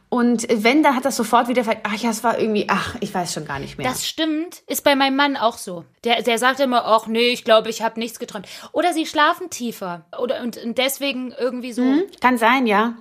Und 0.08 0.46
wenn, 0.48 0.84
dann 0.84 0.94
hat 0.94 1.04
das 1.04 1.16
sofort 1.16 1.48
wieder, 1.48 1.64
ach 1.82 1.94
ja, 1.94 2.10
es 2.10 2.22
war 2.22 2.38
irgendwie, 2.38 2.66
ach, 2.68 2.94
ich 3.00 3.12
weiß 3.12 3.32
schon 3.32 3.44
gar 3.44 3.58
nicht 3.58 3.76
mehr. 3.76 3.88
Das 3.88 4.06
stimmt, 4.06 4.62
ist 4.68 4.84
bei 4.84 4.94
meinem 4.94 5.16
Mann 5.16 5.36
auch 5.36 5.58
so. 5.58 5.84
Der, 6.04 6.22
der 6.22 6.38
sagt 6.38 6.60
immer, 6.60 6.86
ach 6.86 7.08
nee, 7.08 7.30
ich 7.30 7.44
glaube, 7.44 7.70
ich 7.70 7.82
habe 7.82 7.98
nichts 7.98 8.20
geträumt. 8.20 8.46
Oder 8.72 8.92
sie 8.92 9.04
schlafen 9.04 9.50
tiefer. 9.50 10.06
Oder 10.16 10.42
und, 10.42 10.56
und 10.58 10.78
deswegen 10.78 11.32
irgendwie 11.32 11.72
so. 11.72 11.82
Kann 12.20 12.38
sein, 12.38 12.66
ja. 12.66 12.94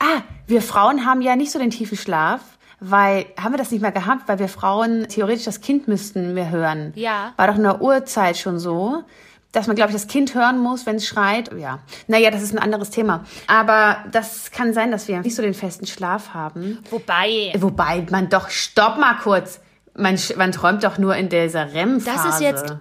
Ah, 0.00 0.22
wir 0.48 0.62
Frauen 0.62 1.06
haben 1.06 1.22
ja 1.22 1.36
nicht 1.36 1.52
so 1.52 1.60
den 1.60 1.70
tiefen 1.70 1.96
Schlaf, 1.96 2.40
weil, 2.82 3.26
haben 3.40 3.52
wir 3.52 3.58
das 3.58 3.70
nicht 3.70 3.80
mehr 3.80 3.92
gehabt, 3.92 4.28
weil 4.28 4.38
wir 4.38 4.48
Frauen 4.48 5.06
theoretisch 5.08 5.44
das 5.44 5.60
Kind 5.60 5.88
müssten 5.88 6.34
wir 6.34 6.50
hören. 6.50 6.92
Ja. 6.96 7.32
War 7.36 7.46
doch 7.46 7.56
in 7.56 7.62
der 7.62 7.80
Urzeit 7.80 8.36
schon 8.36 8.58
so, 8.58 9.04
dass 9.52 9.66
man, 9.66 9.76
glaube 9.76 9.90
ich, 9.90 9.94
das 9.94 10.08
Kind 10.08 10.34
hören 10.34 10.58
muss, 10.58 10.84
wenn 10.86 10.96
es 10.96 11.06
schreit. 11.06 11.50
Ja. 11.56 11.78
Naja, 12.08 12.30
das 12.30 12.42
ist 12.42 12.52
ein 12.52 12.58
anderes 12.58 12.90
Thema. 12.90 13.24
Aber 13.46 13.98
das 14.10 14.50
kann 14.50 14.74
sein, 14.74 14.90
dass 14.90 15.06
wir 15.08 15.20
nicht 15.20 15.36
so 15.36 15.42
den 15.42 15.54
festen 15.54 15.86
Schlaf 15.86 16.34
haben. 16.34 16.78
Wobei, 16.90 17.52
Wobei 17.58 18.04
man 18.10 18.28
doch, 18.28 18.48
stopp 18.48 18.98
mal 18.98 19.14
kurz. 19.22 19.60
Man, 19.94 20.18
man 20.36 20.52
träumt 20.52 20.82
doch 20.84 20.98
nur 20.98 21.14
in 21.16 21.28
dieser 21.28 21.74
REM-Phase. 21.74 22.16
das 22.16 22.34
ist 22.34 22.40
jetzt, 22.40 22.76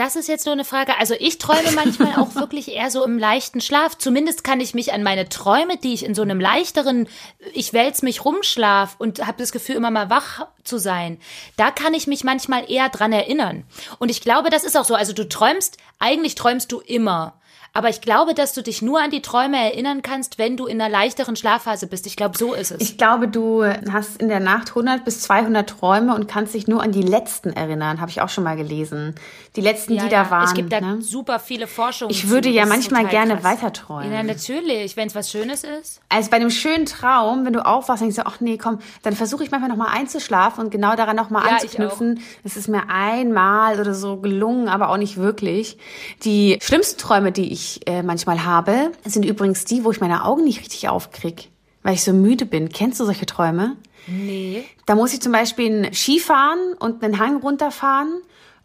Das 0.00 0.16
ist 0.16 0.28
jetzt 0.28 0.46
nur 0.46 0.54
eine 0.54 0.64
Frage. 0.64 0.96
Also 0.96 1.14
ich 1.18 1.36
träume 1.36 1.72
manchmal 1.72 2.14
auch 2.18 2.34
wirklich 2.34 2.72
eher 2.72 2.90
so 2.90 3.04
im 3.04 3.18
leichten 3.18 3.60
Schlaf. 3.60 3.98
Zumindest 3.98 4.44
kann 4.44 4.58
ich 4.58 4.72
mich 4.72 4.94
an 4.94 5.02
meine 5.02 5.28
Träume, 5.28 5.76
die 5.76 5.92
ich 5.92 6.06
in 6.06 6.14
so 6.14 6.22
einem 6.22 6.40
leichteren, 6.40 7.06
ich 7.52 7.74
wälz 7.74 8.00
mich 8.00 8.24
rumschlaf 8.24 8.96
und 8.96 9.26
habe 9.26 9.36
das 9.36 9.52
Gefühl, 9.52 9.76
immer 9.76 9.90
mal 9.90 10.08
wach 10.08 10.46
zu 10.64 10.78
sein. 10.78 11.18
Da 11.58 11.70
kann 11.70 11.92
ich 11.92 12.06
mich 12.06 12.24
manchmal 12.24 12.70
eher 12.70 12.88
dran 12.88 13.12
erinnern. 13.12 13.64
Und 13.98 14.10
ich 14.10 14.22
glaube, 14.22 14.48
das 14.48 14.64
ist 14.64 14.74
auch 14.74 14.86
so. 14.86 14.94
Also 14.94 15.12
du 15.12 15.28
träumst, 15.28 15.76
eigentlich 15.98 16.34
träumst 16.34 16.72
du 16.72 16.80
immer. 16.80 17.38
Aber 17.72 17.88
ich 17.88 18.00
glaube, 18.00 18.34
dass 18.34 18.52
du 18.52 18.62
dich 18.62 18.82
nur 18.82 19.00
an 19.00 19.10
die 19.10 19.22
Träume 19.22 19.56
erinnern 19.56 20.02
kannst, 20.02 20.38
wenn 20.38 20.56
du 20.56 20.66
in 20.66 20.80
einer 20.80 20.90
leichteren 20.90 21.36
Schlafphase 21.36 21.86
bist. 21.86 22.06
Ich 22.06 22.16
glaube, 22.16 22.36
so 22.36 22.52
ist 22.52 22.72
es. 22.72 22.80
Ich 22.80 22.98
glaube, 22.98 23.28
du 23.28 23.64
hast 23.64 24.20
in 24.20 24.28
der 24.28 24.40
Nacht 24.40 24.70
100 24.70 25.04
bis 25.04 25.20
200 25.22 25.68
Träume 25.68 26.14
und 26.14 26.26
kannst 26.26 26.54
dich 26.54 26.66
nur 26.66 26.82
an 26.82 26.90
die 26.90 27.02
letzten 27.02 27.50
erinnern. 27.50 28.00
Habe 28.00 28.10
ich 28.10 28.20
auch 28.22 28.28
schon 28.28 28.42
mal 28.42 28.56
gelesen. 28.56 29.14
Die 29.54 29.60
letzten, 29.60 29.94
ja, 29.94 30.04
die 30.04 30.12
ja. 30.12 30.24
da 30.24 30.30
waren. 30.30 30.44
Es 30.44 30.54
gibt 30.54 30.72
da 30.72 30.80
ne? 30.80 31.00
super 31.00 31.38
viele 31.38 31.68
Forschungen. 31.68 32.10
Ich 32.10 32.28
würde 32.28 32.48
ja 32.48 32.66
manchmal 32.66 33.06
gerne 33.06 33.34
krass. 33.34 33.44
weiter 33.44 33.72
träumen. 33.72 34.12
Ja, 34.12 34.22
natürlich, 34.22 34.96
wenn 34.96 35.06
es 35.06 35.14
was 35.14 35.30
Schönes 35.30 35.62
ist. 35.62 36.00
Also 36.08 36.30
bei 36.30 36.36
einem 36.36 36.50
schönen 36.50 36.86
Traum, 36.86 37.44
wenn 37.44 37.52
du 37.52 37.64
aufwachst, 37.64 38.02
denkst 38.02 38.16
du, 38.16 38.26
ach 38.26 38.40
nee, 38.40 38.58
komm, 38.58 38.80
dann 39.02 39.14
versuche 39.14 39.44
ich 39.44 39.50
manchmal 39.50 39.70
nochmal 39.70 39.96
einzuschlafen 39.96 40.64
und 40.64 40.70
genau 40.70 40.96
daran 40.96 41.14
nochmal 41.14 41.46
ja, 41.46 41.52
anzuknüpfen. 41.52 42.20
Es 42.42 42.56
ist 42.56 42.68
mir 42.68 42.88
einmal 42.88 43.78
oder 43.78 43.94
so 43.94 44.16
gelungen, 44.16 44.68
aber 44.68 44.88
auch 44.88 44.96
nicht 44.96 45.16
wirklich. 45.16 45.78
Die 46.24 46.58
schlimmsten 46.60 46.98
Träume, 46.98 47.30
die 47.30 47.52
ich 47.52 47.59
ich 47.60 47.86
äh, 47.86 48.02
manchmal 48.02 48.44
habe, 48.44 48.92
sind 49.04 49.24
übrigens 49.24 49.64
die, 49.64 49.84
wo 49.84 49.90
ich 49.90 50.00
meine 50.00 50.24
Augen 50.24 50.44
nicht 50.44 50.60
richtig 50.60 50.88
aufkrieg, 50.88 51.50
weil 51.82 51.94
ich 51.94 52.02
so 52.02 52.12
müde 52.12 52.46
bin. 52.46 52.70
Kennst 52.70 52.98
du 52.98 53.04
solche 53.04 53.26
Träume? 53.26 53.76
Nee. 54.06 54.64
Da 54.86 54.94
muss 54.94 55.12
ich 55.12 55.20
zum 55.20 55.32
Beispiel 55.32 55.92
Skifahren 55.92 56.74
und 56.78 57.04
einen 57.04 57.18
Hang 57.18 57.36
runterfahren 57.36 58.22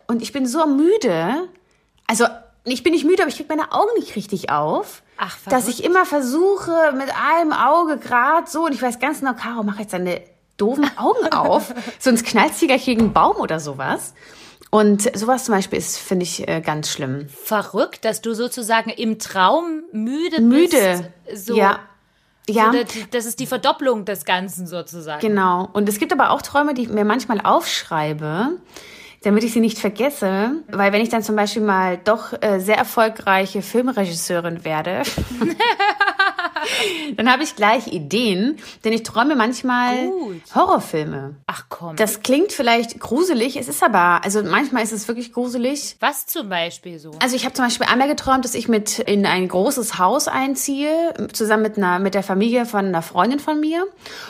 und 0.08 0.22
ich 0.22 0.32
bin 0.32 0.48
so 0.48 0.66
müde. 0.66 1.48
Also 2.08 2.26
ich 2.64 2.84
bin 2.84 2.94
nicht 2.94 3.06
müde, 3.06 3.22
aber 3.22 3.30
ich 3.30 3.38
krieg 3.38 3.50
meine 3.50 3.72
Augen 3.72 3.92
nicht 4.00 4.16
richtig 4.16 4.50
auf. 4.50 5.04
Ach, 5.18 5.38
dass 5.50 5.68
ich 5.68 5.84
immer 5.84 6.06
versuche, 6.06 6.94
mit 6.98 7.10
einem 7.32 7.54
Auge 7.54 7.98
gerade 7.98 8.50
so, 8.50 8.66
und 8.66 8.74
ich 8.74 8.82
weiß 8.82 9.00
ganz 9.00 9.20
genau, 9.20 9.34
Caro, 9.34 9.64
mach 9.64 9.80
jetzt 9.80 9.94
deine 9.94 10.22
doofen 10.58 10.90
Augen 10.98 11.28
auf, 11.32 11.74
sonst 12.00 12.26
knallst 12.26 12.62
du 12.62 12.68
gleich 12.68 12.86
gegen 12.86 13.02
einen 13.02 13.14
Baum 13.14 13.38
oder 13.38 13.60
sowas. 13.60 14.14
Und 14.76 15.18
sowas 15.18 15.46
zum 15.46 15.56
Beispiel 15.56 15.80
ist, 15.80 15.98
finde 15.98 16.24
ich, 16.24 16.48
äh, 16.48 16.60
ganz 16.60 16.90
schlimm. 16.90 17.30
Verrückt, 17.30 18.04
dass 18.04 18.22
du 18.22 18.34
sozusagen 18.34 18.90
im 18.90 19.20
Traum 19.20 19.84
müde, 19.94 20.42
müde. 20.42 21.10
bist. 21.26 21.46
So. 21.48 21.56
Ja. 21.56 21.80
Ja. 22.50 22.72
So, 22.74 22.80
das 23.12 23.26
ist 23.26 23.40
die 23.40 23.48
Verdopplung 23.48 24.04
des 24.04 24.26
Ganzen 24.26 24.68
sozusagen. 24.68 25.22
Genau. 25.22 25.70
Und 25.72 25.88
es 25.88 25.98
gibt 25.98 26.12
aber 26.12 26.30
auch 26.30 26.42
Träume, 26.42 26.74
die 26.74 26.84
ich 26.84 26.90
mir 26.90 27.06
manchmal 27.06 27.40
aufschreibe, 27.42 28.60
damit 29.24 29.44
ich 29.46 29.54
sie 29.54 29.62
nicht 29.62 29.80
vergesse. 29.80 30.52
Weil 30.68 30.92
wenn 30.92 31.02
ich 31.02 31.10
dann 31.10 31.24
zum 31.24 31.38
Beispiel 31.38 31.64
mal 31.64 31.98
doch 32.04 32.34
äh, 32.42 32.60
sehr 32.60 32.78
erfolgreiche 32.78 33.62
Filmregisseurin 33.62 34.66
werde, 34.66 35.04
Dann 37.18 37.32
habe 37.32 37.44
ich 37.44 37.56
gleich 37.56 37.88
Ideen, 37.88 38.58
denn 38.84 38.94
ich 38.94 39.04
träume 39.04 39.36
manchmal 39.36 40.10
Gut. 40.10 40.42
Horrorfilme. 40.54 41.36
Ach 41.48 41.66
komm. 41.70 41.96
Das 41.96 42.22
klingt 42.22 42.52
vielleicht 42.52 43.00
gruselig, 43.00 43.58
es 43.58 43.68
ist 43.68 43.84
aber, 43.84 44.24
also 44.24 44.44
manchmal 44.44 44.84
ist 44.84 44.92
es 44.92 45.08
wirklich 45.08 45.34
gruselig. 45.34 45.98
Was 46.00 46.26
zum 46.26 46.50
Beispiel 46.50 47.00
so? 47.00 47.12
Also 47.20 47.36
ich 47.36 47.46
habe 47.46 47.54
zum 47.54 47.66
Beispiel 47.66 47.88
einmal 47.88 48.08
geträumt, 48.08 48.46
dass 48.46 48.56
ich 48.56 48.68
mit 48.68 49.00
in 49.00 49.26
ein 49.26 49.48
großes 49.48 49.98
Haus 49.98 50.28
einziehe, 50.28 51.14
zusammen 51.34 51.64
mit 51.64 51.78
einer 51.78 52.00
mit 52.00 52.14
der 52.14 52.24
Familie 52.24 52.66
von 52.66 52.86
einer 52.86 53.02
Freundin 53.02 53.40
von 53.40 53.60
mir. 53.60 53.86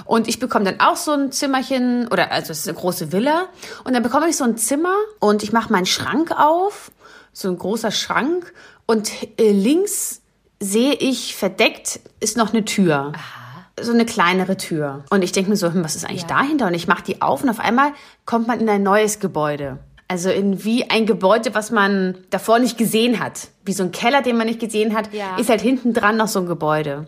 Und 0.05 0.27
ich 0.27 0.39
bekomme 0.39 0.65
dann 0.65 0.79
auch 0.79 0.95
so 0.95 1.11
ein 1.11 1.31
Zimmerchen, 1.31 2.07
oder 2.07 2.31
also 2.31 2.51
es 2.51 2.59
ist 2.59 2.67
eine 2.67 2.77
große 2.77 3.11
Villa. 3.11 3.47
Und 3.83 3.93
dann 3.93 4.03
bekomme 4.03 4.27
ich 4.29 4.37
so 4.37 4.43
ein 4.43 4.57
Zimmer 4.57 4.95
und 5.19 5.43
ich 5.43 5.51
mache 5.51 5.71
meinen 5.71 5.85
Schrank 5.85 6.31
auf, 6.31 6.91
so 7.33 7.49
ein 7.49 7.57
großer 7.57 7.91
Schrank. 7.91 8.53
Und 8.85 9.11
äh, 9.39 9.51
links 9.51 10.21
sehe 10.59 10.93
ich 10.93 11.35
verdeckt 11.35 11.99
ist 12.19 12.37
noch 12.37 12.53
eine 12.53 12.65
Tür. 12.65 13.11
Aha. 13.15 13.81
So 13.81 13.91
eine 13.91 14.05
kleinere 14.05 14.55
Tür. 14.55 15.03
Und 15.09 15.21
ich 15.21 15.33
denke 15.33 15.49
mir 15.49 15.57
so, 15.57 15.71
hm, 15.71 15.83
was 15.83 15.95
ist 15.95 16.05
eigentlich 16.05 16.21
ja. 16.21 16.27
dahinter? 16.29 16.67
Und 16.67 16.73
ich 16.73 16.87
mache 16.87 17.03
die 17.03 17.21
auf 17.21 17.43
und 17.43 17.49
auf 17.49 17.59
einmal 17.59 17.91
kommt 18.25 18.47
man 18.47 18.61
in 18.61 18.69
ein 18.69 18.83
neues 18.83 19.19
Gebäude. 19.19 19.79
Also 20.07 20.29
in 20.29 20.63
wie 20.63 20.89
ein 20.89 21.05
Gebäude, 21.05 21.55
was 21.55 21.71
man 21.71 22.15
davor 22.29 22.59
nicht 22.59 22.77
gesehen 22.77 23.19
hat. 23.19 23.47
Wie 23.65 23.73
so 23.73 23.83
ein 23.83 23.91
Keller, 23.91 24.21
den 24.21 24.37
man 24.37 24.45
nicht 24.47 24.59
gesehen 24.59 24.95
hat, 24.95 25.11
ja. 25.13 25.35
ist 25.37 25.49
halt 25.49 25.61
hinten 25.61 25.93
dran 25.93 26.15
noch 26.15 26.27
so 26.27 26.39
ein 26.39 26.45
Gebäude. 26.45 27.07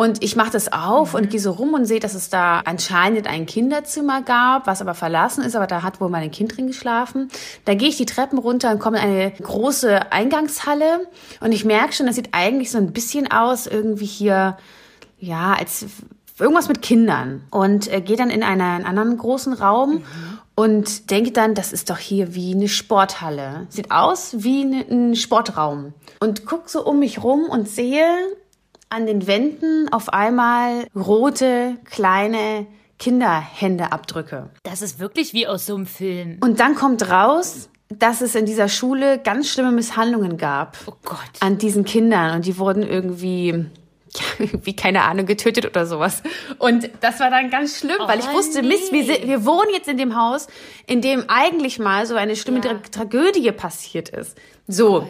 Und 0.00 0.24
ich 0.24 0.34
mache 0.34 0.50
das 0.50 0.72
auf 0.72 1.12
mhm. 1.12 1.18
und 1.18 1.30
gehe 1.30 1.40
so 1.40 1.50
rum 1.50 1.74
und 1.74 1.84
sehe, 1.84 2.00
dass 2.00 2.14
es 2.14 2.30
da 2.30 2.60
anscheinend 2.60 3.26
ein 3.26 3.44
Kinderzimmer 3.44 4.22
gab, 4.22 4.66
was 4.66 4.80
aber 4.80 4.94
verlassen 4.94 5.44
ist, 5.44 5.54
aber 5.54 5.66
da 5.66 5.82
hat 5.82 6.00
wohl 6.00 6.08
mein 6.08 6.30
Kind 6.30 6.56
drin 6.56 6.68
geschlafen. 6.68 7.28
Da 7.66 7.74
gehe 7.74 7.90
ich 7.90 7.98
die 7.98 8.06
Treppen 8.06 8.38
runter 8.38 8.70
und 8.70 8.78
komme 8.78 8.96
in 8.96 9.04
eine 9.04 9.30
große 9.30 10.10
Eingangshalle 10.10 11.06
und 11.40 11.52
ich 11.52 11.66
merke 11.66 11.92
schon, 11.92 12.06
das 12.06 12.14
sieht 12.14 12.30
eigentlich 12.32 12.70
so 12.70 12.78
ein 12.78 12.94
bisschen 12.94 13.30
aus, 13.30 13.66
irgendwie 13.66 14.06
hier, 14.06 14.56
ja, 15.18 15.52
als 15.52 15.84
irgendwas 16.38 16.68
mit 16.68 16.80
Kindern. 16.80 17.42
Und 17.50 17.92
äh, 17.92 18.00
gehe 18.00 18.16
dann 18.16 18.30
in 18.30 18.42
einen, 18.42 18.62
einen 18.62 18.86
anderen 18.86 19.18
großen 19.18 19.52
Raum 19.52 19.96
mhm 19.96 20.38
und 20.60 21.10
denke 21.10 21.30
dann, 21.30 21.54
das 21.54 21.72
ist 21.72 21.88
doch 21.88 21.96
hier 21.96 22.34
wie 22.34 22.52
eine 22.52 22.68
Sporthalle. 22.68 23.66
Sieht 23.70 23.90
aus 23.90 24.34
wie 24.40 24.60
ein 24.60 25.16
Sportraum. 25.16 25.94
Und 26.20 26.44
guck 26.44 26.68
so 26.68 26.84
um 26.84 26.98
mich 26.98 27.22
rum 27.22 27.44
und 27.48 27.66
sehe 27.66 28.04
an 28.90 29.06
den 29.06 29.26
Wänden 29.26 29.88
auf 29.92 30.12
einmal 30.12 30.86
rote, 30.94 31.78
kleine 31.84 32.66
Kinderhändeabdrücke. 32.98 34.50
Das 34.62 34.82
ist 34.82 34.98
wirklich 34.98 35.32
wie 35.32 35.46
aus 35.46 35.66
so 35.66 35.76
einem 35.76 35.86
Film. 35.86 36.38
Und 36.40 36.60
dann 36.60 36.74
kommt 36.74 37.08
raus, 37.08 37.70
dass 37.88 38.20
es 38.20 38.34
in 38.34 38.46
dieser 38.46 38.68
Schule 38.68 39.18
ganz 39.18 39.48
schlimme 39.48 39.72
Misshandlungen 39.72 40.36
gab. 40.36 40.76
Oh 40.86 40.92
Gott. 41.04 41.18
An 41.40 41.58
diesen 41.58 41.84
Kindern. 41.84 42.36
Und 42.36 42.46
die 42.46 42.58
wurden 42.58 42.82
irgendwie 42.82 43.66
ja, 44.14 44.46
wie 44.64 44.74
keine 44.74 45.02
Ahnung, 45.02 45.26
getötet 45.26 45.66
oder 45.66 45.86
sowas. 45.86 46.22
Und 46.58 46.90
das 47.00 47.20
war 47.20 47.30
dann 47.30 47.50
ganz 47.50 47.78
schlimm, 47.78 47.96
oh, 48.00 48.08
weil 48.08 48.18
ich 48.18 48.28
oh, 48.28 48.34
wusste, 48.34 48.62
nee. 48.62 48.68
Mist, 48.68 48.92
wir, 48.92 49.06
wir 49.06 49.44
wohnen 49.44 49.70
jetzt 49.72 49.88
in 49.88 49.96
dem 49.96 50.16
Haus, 50.16 50.48
in 50.86 51.00
dem 51.00 51.24
eigentlich 51.28 51.78
mal 51.78 52.06
so 52.06 52.16
eine 52.16 52.36
schlimme 52.36 52.60
ja. 52.64 52.74
Tragödie 52.90 53.50
passiert 53.52 54.08
ist. 54.08 54.36
So. 54.66 55.02
Oh 55.02 55.06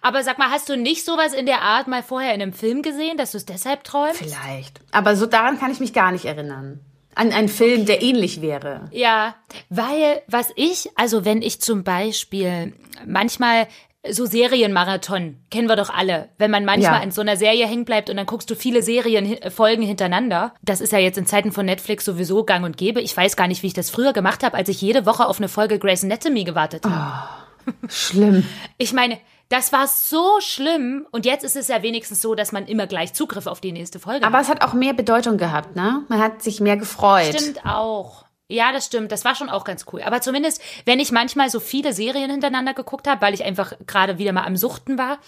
aber 0.00 0.22
sag 0.22 0.38
mal, 0.38 0.50
hast 0.50 0.68
du 0.68 0.76
nicht 0.76 1.04
sowas 1.04 1.32
in 1.32 1.46
der 1.46 1.62
Art 1.62 1.88
mal 1.88 2.02
vorher 2.02 2.34
in 2.34 2.42
einem 2.42 2.52
Film 2.52 2.82
gesehen, 2.82 3.16
dass 3.16 3.32
du 3.32 3.38
es 3.38 3.46
deshalb 3.46 3.84
träumst? 3.84 4.18
Vielleicht. 4.18 4.80
Aber 4.92 5.16
so 5.16 5.26
daran 5.26 5.58
kann 5.58 5.70
ich 5.70 5.80
mich 5.80 5.92
gar 5.92 6.12
nicht 6.12 6.24
erinnern. 6.24 6.80
An 7.14 7.32
einen 7.32 7.48
Film, 7.48 7.84
der 7.84 8.00
ähnlich 8.00 8.42
wäre. 8.42 8.88
Ja, 8.92 9.34
weil 9.70 10.22
was 10.28 10.52
ich, 10.54 10.88
also 10.94 11.24
wenn 11.24 11.42
ich 11.42 11.60
zum 11.60 11.82
Beispiel 11.82 12.74
manchmal 13.04 13.66
so 14.08 14.26
Serienmarathon, 14.26 15.36
kennen 15.50 15.68
wir 15.68 15.76
doch 15.76 15.90
alle. 15.90 16.28
Wenn 16.38 16.50
man 16.50 16.64
manchmal 16.64 17.00
ja. 17.00 17.02
in 17.02 17.10
so 17.10 17.20
einer 17.20 17.36
Serie 17.36 17.66
hängen 17.66 17.84
bleibt 17.84 18.10
und 18.10 18.16
dann 18.16 18.26
guckst 18.26 18.48
du 18.50 18.54
viele 18.54 18.82
Serienfolgen 18.82 19.84
hintereinander. 19.84 20.54
Das 20.62 20.80
ist 20.80 20.92
ja 20.92 20.98
jetzt 20.98 21.18
in 21.18 21.26
Zeiten 21.26 21.52
von 21.52 21.66
Netflix 21.66 22.04
sowieso 22.04 22.44
gang 22.44 22.64
und 22.64 22.76
gäbe. 22.76 23.00
Ich 23.00 23.16
weiß 23.16 23.36
gar 23.36 23.48
nicht, 23.48 23.62
wie 23.62 23.68
ich 23.68 23.74
das 23.74 23.90
früher 23.90 24.12
gemacht 24.12 24.42
habe, 24.42 24.56
als 24.56 24.68
ich 24.68 24.80
jede 24.80 25.06
Woche 25.06 25.26
auf 25.26 25.38
eine 25.38 25.48
Folge 25.48 25.78
Grey's 25.78 26.04
Anatomy 26.04 26.44
gewartet 26.44 26.84
habe. 26.84 27.28
Oh, 27.66 27.72
schlimm. 27.88 28.46
ich 28.78 28.92
meine, 28.92 29.18
das 29.48 29.72
war 29.72 29.86
so 29.86 30.40
schlimm 30.40 31.06
und 31.10 31.24
jetzt 31.24 31.44
ist 31.44 31.56
es 31.56 31.68
ja 31.68 31.82
wenigstens 31.82 32.20
so, 32.20 32.34
dass 32.34 32.52
man 32.52 32.66
immer 32.66 32.86
gleich 32.86 33.14
Zugriff 33.14 33.46
auf 33.46 33.60
die 33.60 33.72
nächste 33.72 33.98
Folge 33.98 34.26
Aber 34.26 34.38
hat. 34.38 34.44
es 34.44 34.50
hat 34.50 34.62
auch 34.62 34.74
mehr 34.74 34.92
Bedeutung 34.92 35.38
gehabt, 35.38 35.74
ne? 35.74 36.04
Man 36.08 36.20
hat 36.20 36.42
sich 36.42 36.60
mehr 36.60 36.76
gefreut. 36.76 37.34
Stimmt 37.38 37.64
auch. 37.64 38.26
Ja, 38.50 38.72
das 38.72 38.86
stimmt. 38.86 39.12
Das 39.12 39.24
war 39.24 39.34
schon 39.34 39.50
auch 39.50 39.64
ganz 39.64 39.84
cool. 39.92 40.02
Aber 40.02 40.22
zumindest, 40.22 40.62
wenn 40.86 41.00
ich 41.00 41.12
manchmal 41.12 41.50
so 41.50 41.60
viele 41.60 41.92
Serien 41.92 42.30
hintereinander 42.30 42.72
geguckt 42.72 43.06
habe, 43.06 43.20
weil 43.20 43.34
ich 43.34 43.44
einfach 43.44 43.74
gerade 43.86 44.16
wieder 44.18 44.32
mal 44.32 44.44
am 44.44 44.56
Suchten 44.56 44.96
war, 44.96 45.18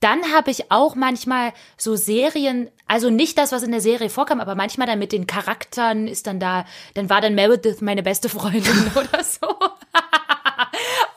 dann 0.00 0.20
habe 0.34 0.50
ich 0.50 0.70
auch 0.70 0.94
manchmal 0.94 1.52
so 1.76 1.96
Serien, 1.96 2.70
also 2.86 3.10
nicht 3.10 3.36
das, 3.36 3.52
was 3.52 3.62
in 3.62 3.72
der 3.72 3.80
Serie 3.80 4.10
vorkam, 4.10 4.40
aber 4.40 4.54
manchmal 4.54 4.86
dann 4.86 4.98
mit 4.98 5.12
den 5.12 5.26
Charakteren 5.26 6.06
ist 6.06 6.26
dann 6.26 6.38
da, 6.38 6.66
dann 6.94 7.10
war 7.10 7.20
dann 7.20 7.34
Meredith 7.34 7.80
meine 7.80 8.02
beste 8.02 8.28
Freundin 8.28 8.92
oder 8.94 9.24
so 9.24 9.48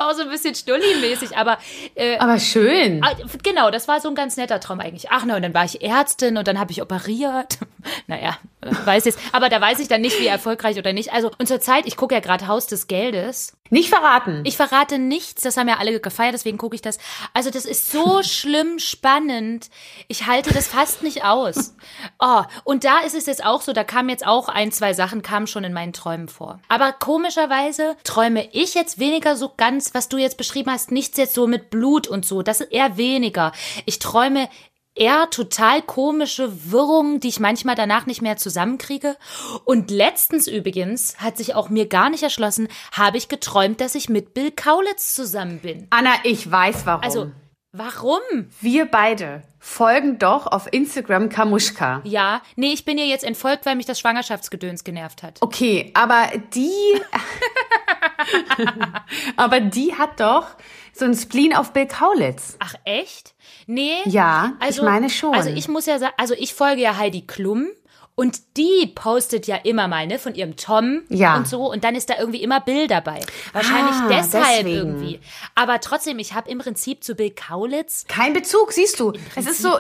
auch 0.01 0.13
so 0.13 0.23
ein 0.23 0.29
bisschen 0.29 0.55
Stulli-mäßig, 0.55 1.35
aber. 1.35 1.57
Äh, 1.95 2.17
aber 2.17 2.39
schön. 2.39 3.03
Ah, 3.03 3.15
genau, 3.43 3.71
das 3.71 3.87
war 3.87 3.99
so 3.99 4.09
ein 4.09 4.15
ganz 4.15 4.37
netter 4.37 4.59
Traum 4.59 4.79
eigentlich. 4.79 5.11
Ach 5.11 5.25
ne, 5.25 5.35
und 5.35 5.41
dann 5.41 5.53
war 5.53 5.65
ich 5.65 5.81
Ärztin 5.81 6.37
und 6.37 6.47
dann 6.47 6.59
habe 6.59 6.71
ich 6.71 6.81
operiert. 6.81 7.57
naja, 8.07 8.37
weiß 8.61 9.05
jetzt. 9.05 9.19
Aber 9.31 9.49
da 9.49 9.59
weiß 9.59 9.79
ich 9.79 9.87
dann 9.87 10.01
nicht, 10.01 10.19
wie 10.19 10.27
erfolgreich 10.27 10.77
oder 10.77 10.93
nicht. 10.93 11.13
Also, 11.13 11.31
und 11.37 11.47
zur 11.47 11.59
Zeit, 11.59 11.85
ich 11.85 11.97
gucke 11.97 12.15
ja 12.15 12.21
gerade 12.21 12.47
Haus 12.47 12.67
des 12.67 12.87
Geldes. 12.87 13.57
Nicht 13.69 13.89
verraten. 13.89 14.41
Ich 14.43 14.57
verrate 14.57 14.99
nichts, 14.99 15.43
das 15.43 15.55
haben 15.55 15.69
ja 15.69 15.77
alle 15.77 15.97
gefeiert, 16.01 16.33
deswegen 16.33 16.57
gucke 16.57 16.75
ich 16.75 16.81
das. 16.81 16.97
Also, 17.33 17.49
das 17.49 17.65
ist 17.65 17.89
so 17.89 18.21
schlimm 18.23 18.79
spannend. 18.79 19.69
Ich 20.09 20.27
halte 20.27 20.53
das 20.53 20.67
fast 20.67 21.03
nicht 21.03 21.23
aus. 21.23 21.75
Oh, 22.19 22.43
und 22.65 22.83
da 22.83 22.99
ist 22.99 23.15
es 23.15 23.27
jetzt 23.27 23.45
auch 23.45 23.61
so, 23.61 23.71
da 23.71 23.85
kamen 23.85 24.09
jetzt 24.09 24.27
auch 24.27 24.49
ein, 24.49 24.71
zwei 24.73 24.93
Sachen, 24.93 25.21
kamen 25.21 25.47
schon 25.47 25.63
in 25.63 25.71
meinen 25.71 25.93
Träumen 25.93 26.27
vor. 26.27 26.59
Aber 26.67 26.91
komischerweise 26.91 27.95
träume 28.03 28.47
ich 28.51 28.73
jetzt 28.73 28.99
weniger 28.99 29.37
so 29.37 29.53
ganz, 29.55 29.90
was 29.93 30.09
du 30.09 30.17
jetzt 30.17 30.37
beschrieben 30.37 30.71
hast, 30.71 30.91
nichts 30.91 31.17
jetzt 31.17 31.33
so 31.33 31.47
mit 31.47 31.69
Blut 31.69 32.07
und 32.07 32.25
so. 32.25 32.41
Das 32.41 32.61
ist 32.61 32.71
eher 32.71 32.97
weniger. 32.97 33.51
Ich 33.85 33.99
träume 33.99 34.49
eher 34.95 35.29
total 35.29 35.81
komische 35.81 36.71
Wirrungen, 36.71 37.19
die 37.19 37.29
ich 37.29 37.39
manchmal 37.39 37.75
danach 37.75 38.05
nicht 38.05 38.21
mehr 38.21 38.37
zusammenkriege. 38.37 39.17
Und 39.63 39.89
letztens 39.89 40.47
übrigens 40.47 41.17
hat 41.17 41.37
sich 41.37 41.55
auch 41.55 41.69
mir 41.69 41.87
gar 41.87 42.09
nicht 42.09 42.23
erschlossen, 42.23 42.67
habe 42.91 43.17
ich 43.17 43.29
geträumt, 43.29 43.79
dass 43.81 43.95
ich 43.95 44.09
mit 44.09 44.33
Bill 44.33 44.51
Kaulitz 44.51 45.15
zusammen 45.15 45.59
bin. 45.59 45.87
Anna, 45.91 46.11
ich 46.23 46.49
weiß 46.49 46.85
warum. 46.85 47.03
Also, 47.03 47.31
warum? 47.71 48.21
wir 48.59 48.85
beide 48.85 49.43
folgen 49.59 50.17
doch 50.17 50.47
auf 50.47 50.67
Instagram 50.71 51.29
Kamuschka. 51.29 52.01
Ja, 52.03 52.41
nee, 52.55 52.73
ich 52.73 52.83
bin 52.83 52.97
ihr 52.97 53.05
jetzt 53.05 53.23
entfolgt, 53.23 53.65
weil 53.65 53.75
mich 53.75 53.85
das 53.85 53.99
Schwangerschaftsgedöns 53.99 54.83
genervt 54.83 55.23
hat. 55.23 55.37
Okay, 55.41 55.91
aber 55.93 56.29
die. 56.53 57.01
aber 59.37 59.59
die 59.59 59.93
hat 59.93 60.19
doch 60.19 60.47
so 60.93 61.05
ein 61.05 61.13
Spleen 61.13 61.55
auf 61.55 61.73
Bill 61.73 61.87
Kaulitz. 61.87 62.57
Ach, 62.59 62.73
echt? 62.83 63.35
Nee. 63.67 63.97
Ja, 64.05 64.53
ich 64.67 64.81
meine 64.81 65.09
schon. 65.09 65.33
Also 65.33 65.49
ich 65.49 65.67
muss 65.67 65.85
ja 65.85 65.99
sagen, 65.99 66.13
also 66.17 66.33
ich 66.37 66.53
folge 66.53 66.81
ja 66.81 66.97
Heidi 66.97 67.21
Klum. 67.21 67.69
Und 68.21 68.55
die 68.55 68.85
postet 68.93 69.47
ja 69.47 69.55
immer 69.55 69.87
mal, 69.87 70.05
ne, 70.05 70.19
von 70.19 70.35
ihrem 70.35 70.55
Tom 70.55 71.01
Ja. 71.09 71.37
und 71.37 71.47
so. 71.47 71.71
Und 71.71 71.83
dann 71.83 71.95
ist 71.95 72.07
da 72.07 72.19
irgendwie 72.19 72.43
immer 72.43 72.61
Bill 72.61 72.85
dabei. 72.87 73.19
Wahrscheinlich 73.51 73.95
Ah, 73.95 74.07
deshalb 74.09 74.57
deswegen. 74.59 74.69
irgendwie. 74.77 75.19
Aber 75.55 75.79
trotzdem, 75.79 76.19
ich 76.19 76.35
habe 76.35 76.47
im 76.51 76.59
Prinzip 76.59 77.03
zu 77.03 77.15
Bill 77.15 77.31
Kaulitz 77.31 78.05
Kein 78.07 78.33
Bezug, 78.33 78.73
siehst 78.73 78.99
du. 78.99 79.13
Es 79.35 79.47
ist 79.47 79.63
so. 79.63 79.71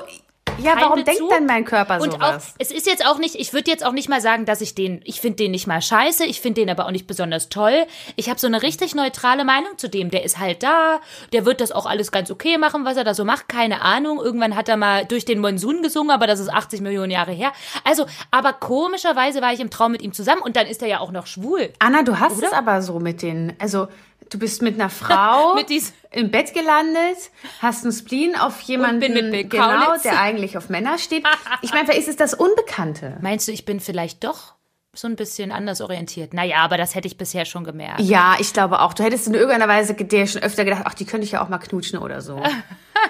Ja, 0.59 0.75
warum 0.75 1.03
Bezug. 1.03 1.17
denkt 1.17 1.33
denn 1.33 1.45
mein 1.45 1.65
Körper 1.65 2.01
Und 2.01 2.21
auch, 2.21 2.39
es 2.57 2.71
ist 2.71 2.85
jetzt 2.85 3.05
auch 3.05 3.17
nicht, 3.17 3.35
ich 3.35 3.53
würde 3.53 3.69
jetzt 3.71 3.85
auch 3.85 3.91
nicht 3.91 4.09
mal 4.09 4.21
sagen, 4.21 4.45
dass 4.45 4.61
ich 4.61 4.75
den, 4.75 5.01
ich 5.05 5.21
finde 5.21 5.37
den 5.37 5.51
nicht 5.51 5.67
mal 5.67 5.81
scheiße, 5.81 6.25
ich 6.25 6.41
finde 6.41 6.61
den 6.61 6.69
aber 6.69 6.85
auch 6.85 6.91
nicht 6.91 7.07
besonders 7.07 7.49
toll. 7.49 7.85
Ich 8.15 8.29
habe 8.29 8.39
so 8.39 8.47
eine 8.47 8.61
richtig 8.61 8.95
neutrale 8.95 9.43
Meinung 9.43 9.77
zu 9.77 9.89
dem. 9.89 10.09
Der 10.11 10.23
ist 10.23 10.39
halt 10.39 10.63
da, 10.63 10.99
der 11.33 11.45
wird 11.45 11.61
das 11.61 11.71
auch 11.71 11.85
alles 11.85 12.11
ganz 12.11 12.29
okay 12.31 12.57
machen, 12.57 12.85
was 12.85 12.97
er 12.97 13.03
da 13.03 13.13
so 13.13 13.25
macht, 13.25 13.49
keine 13.49 13.81
Ahnung. 13.81 14.19
Irgendwann 14.19 14.55
hat 14.55 14.69
er 14.69 14.77
mal 14.77 15.05
durch 15.05 15.25
den 15.25 15.39
Monsun 15.39 15.81
gesungen, 15.81 16.11
aber 16.11 16.27
das 16.27 16.39
ist 16.39 16.49
80 16.49 16.81
Millionen 16.81 17.11
Jahre 17.11 17.31
her. 17.31 17.51
Also, 17.83 18.05
aber 18.29 18.53
komischerweise 18.53 19.41
war 19.41 19.53
ich 19.53 19.59
im 19.59 19.69
Traum 19.69 19.91
mit 19.91 20.01
ihm 20.01 20.13
zusammen 20.13 20.41
und 20.41 20.55
dann 20.55 20.67
ist 20.67 20.81
er 20.81 20.87
ja 20.87 20.99
auch 20.99 21.11
noch 21.11 21.27
schwul. 21.27 21.71
Anna, 21.79 22.03
du 22.03 22.19
hast 22.19 22.37
Oder? 22.37 22.47
es 22.47 22.53
aber 22.53 22.81
so 22.81 22.99
mit 22.99 23.21
den. 23.21 23.53
Also, 23.59 23.87
du 24.31 24.39
bist 24.39 24.61
mit 24.61 24.75
einer 24.75 24.89
Frau 24.89 25.53
Mit 25.55 25.69
dies- 25.69 25.93
im 26.11 26.29
Bett 26.31 26.53
gelandet, 26.53 27.17
hast 27.61 27.83
einen 27.85 27.93
Spleen 27.93 28.35
auf 28.35 28.59
jemanden, 28.61 28.99
bin 28.99 29.13
mit 29.13 29.31
Bill 29.31 29.43
genau, 29.47 29.95
der 30.03 30.19
eigentlich 30.19 30.57
auf 30.57 30.67
Männer 30.69 30.97
steht. 30.97 31.23
Ich 31.61 31.71
meine, 31.71 31.85
vielleicht 31.85 32.01
ist 32.01 32.09
es 32.09 32.15
das 32.17 32.33
Unbekannte. 32.33 33.17
Meinst 33.21 33.47
du, 33.47 33.51
ich 33.51 33.63
bin 33.65 33.79
vielleicht 33.79 34.23
doch 34.23 34.55
so 34.93 35.07
ein 35.07 35.15
bisschen 35.15 35.51
anders 35.53 35.79
orientiert? 35.79 36.33
Naja, 36.33 36.57
aber 36.57 36.75
das 36.77 36.95
hätte 36.95 37.07
ich 37.07 37.17
bisher 37.17 37.45
schon 37.45 37.63
gemerkt. 37.63 38.01
Ja, 38.01 38.35
ich 38.39 38.51
glaube 38.51 38.81
auch. 38.81 38.93
Du 38.93 39.03
hättest 39.03 39.27
in 39.27 39.35
irgendeiner 39.35 39.67
Weise 39.69 39.93
dir 39.93 40.27
schon 40.27 40.41
öfter 40.43 40.65
gedacht, 40.65 40.81
ach, 40.85 40.93
die 40.95 41.05
könnte 41.05 41.23
ich 41.25 41.31
ja 41.31 41.43
auch 41.43 41.47
mal 41.49 41.59
knutschen 41.59 41.99
oder 41.99 42.19
so. 42.21 42.41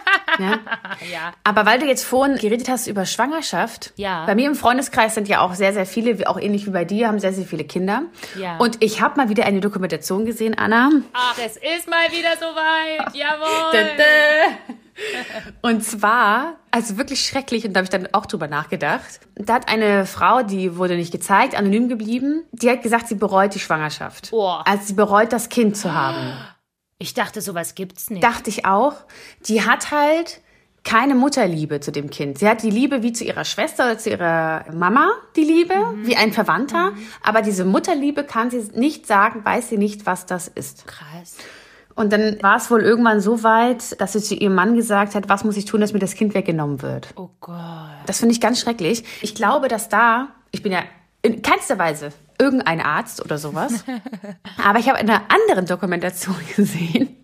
ja? 0.41 0.59
Ja. 1.11 1.33
Aber 1.43 1.65
weil 1.65 1.79
du 1.79 1.85
jetzt 1.87 2.03
vorhin 2.05 2.37
geredet 2.37 2.69
hast 2.69 2.87
über 2.87 3.05
Schwangerschaft, 3.05 3.93
Ja. 3.95 4.25
bei 4.25 4.35
mir 4.35 4.47
im 4.47 4.55
Freundeskreis 4.55 5.15
sind 5.15 5.27
ja 5.27 5.41
auch 5.41 5.53
sehr, 5.55 5.73
sehr 5.73 5.85
viele, 5.85 6.27
auch 6.29 6.39
ähnlich 6.39 6.65
wie 6.67 6.71
bei 6.71 6.85
dir, 6.85 7.07
haben 7.07 7.19
sehr, 7.19 7.33
sehr 7.33 7.45
viele 7.45 7.63
Kinder. 7.63 8.03
Ja. 8.37 8.57
Und 8.57 8.83
ich 8.83 9.01
habe 9.01 9.17
mal 9.17 9.29
wieder 9.29 9.45
eine 9.45 9.61
Dokumentation 9.61 10.25
gesehen, 10.25 10.57
Anna. 10.57 10.89
Ach, 11.13 11.37
es 11.43 11.57
ist 11.57 11.89
mal 11.89 12.07
wieder 12.11 12.35
soweit. 12.39 13.13
Jawohl. 13.15 13.79
Und 15.61 15.83
zwar, 15.83 16.55
also 16.69 16.97
wirklich 16.97 17.21
schrecklich, 17.25 17.65
und 17.65 17.73
da 17.73 17.79
habe 17.79 17.85
ich 17.85 17.89
dann 17.89 18.07
auch 18.13 18.25
drüber 18.25 18.47
nachgedacht. 18.47 19.21
Da 19.35 19.53
hat 19.55 19.69
eine 19.69 20.05
Frau, 20.05 20.43
die 20.43 20.77
wurde 20.77 20.95
nicht 20.95 21.11
gezeigt, 21.11 21.55
anonym 21.55 21.89
geblieben, 21.89 22.43
die 22.51 22.69
hat 22.69 22.83
gesagt, 22.83 23.07
sie 23.07 23.15
bereut 23.15 23.55
die 23.55 23.59
Schwangerschaft. 23.59 24.29
Oh. 24.31 24.47
Also 24.65 24.83
sie 24.85 24.93
bereut 24.93 25.33
das 25.33 25.49
Kind 25.49 25.77
zu 25.77 25.93
haben. 25.93 26.33
Ich 27.01 27.15
dachte, 27.15 27.41
sowas 27.41 27.73
gibt's 27.73 28.11
nicht. 28.11 28.23
Dachte 28.23 28.51
ich 28.51 28.65
auch. 28.65 28.93
Die 29.47 29.65
hat 29.65 29.89
halt 29.89 30.39
keine 30.83 31.15
Mutterliebe 31.15 31.79
zu 31.79 31.91
dem 31.91 32.11
Kind. 32.11 32.37
Sie 32.37 32.47
hat 32.47 32.61
die 32.61 32.69
Liebe 32.69 33.01
wie 33.01 33.11
zu 33.11 33.23
ihrer 33.23 33.43
Schwester 33.43 33.85
oder 33.85 33.97
zu 33.97 34.11
ihrer 34.11 34.65
Mama, 34.71 35.09
die 35.35 35.43
Liebe, 35.43 35.73
wie 36.03 36.15
ein 36.15 36.31
Verwandter. 36.31 36.91
Aber 37.23 37.41
diese 37.41 37.65
Mutterliebe 37.65 38.23
kann 38.23 38.51
sie 38.51 38.61
nicht 38.75 39.07
sagen, 39.07 39.43
weiß 39.43 39.69
sie 39.69 39.79
nicht, 39.79 40.05
was 40.05 40.27
das 40.27 40.47
ist. 40.47 40.85
Krass. 40.85 41.37
Und 41.95 42.13
dann 42.13 42.37
war 42.43 42.57
es 42.57 42.69
wohl 42.69 42.81
irgendwann 42.81 43.19
so 43.19 43.41
weit, 43.41 43.99
dass 43.99 44.13
sie 44.13 44.21
zu 44.21 44.35
ihrem 44.35 44.53
Mann 44.53 44.75
gesagt 44.75 45.15
hat, 45.15 45.27
was 45.27 45.43
muss 45.43 45.57
ich 45.57 45.65
tun, 45.65 45.81
dass 45.81 45.93
mir 45.93 45.99
das 45.99 46.13
Kind 46.13 46.35
weggenommen 46.35 46.83
wird. 46.83 47.07
Oh 47.15 47.29
Gott. 47.39 47.57
Das 48.05 48.19
finde 48.19 48.33
ich 48.33 48.41
ganz 48.41 48.59
schrecklich. 48.59 49.03
Ich 49.23 49.33
glaube, 49.33 49.69
dass 49.69 49.89
da, 49.89 50.27
ich 50.51 50.61
bin 50.61 50.71
ja 50.71 50.83
in 51.23 51.41
keinster 51.41 51.79
Weise 51.79 52.11
irgendein 52.41 52.81
Arzt 52.81 53.23
oder 53.23 53.37
sowas, 53.37 53.83
aber 54.63 54.79
ich 54.79 54.89
habe 54.89 54.99
in 54.99 55.09
einer 55.09 55.21
anderen 55.29 55.65
Dokumentation 55.65 56.35
gesehen, 56.55 57.15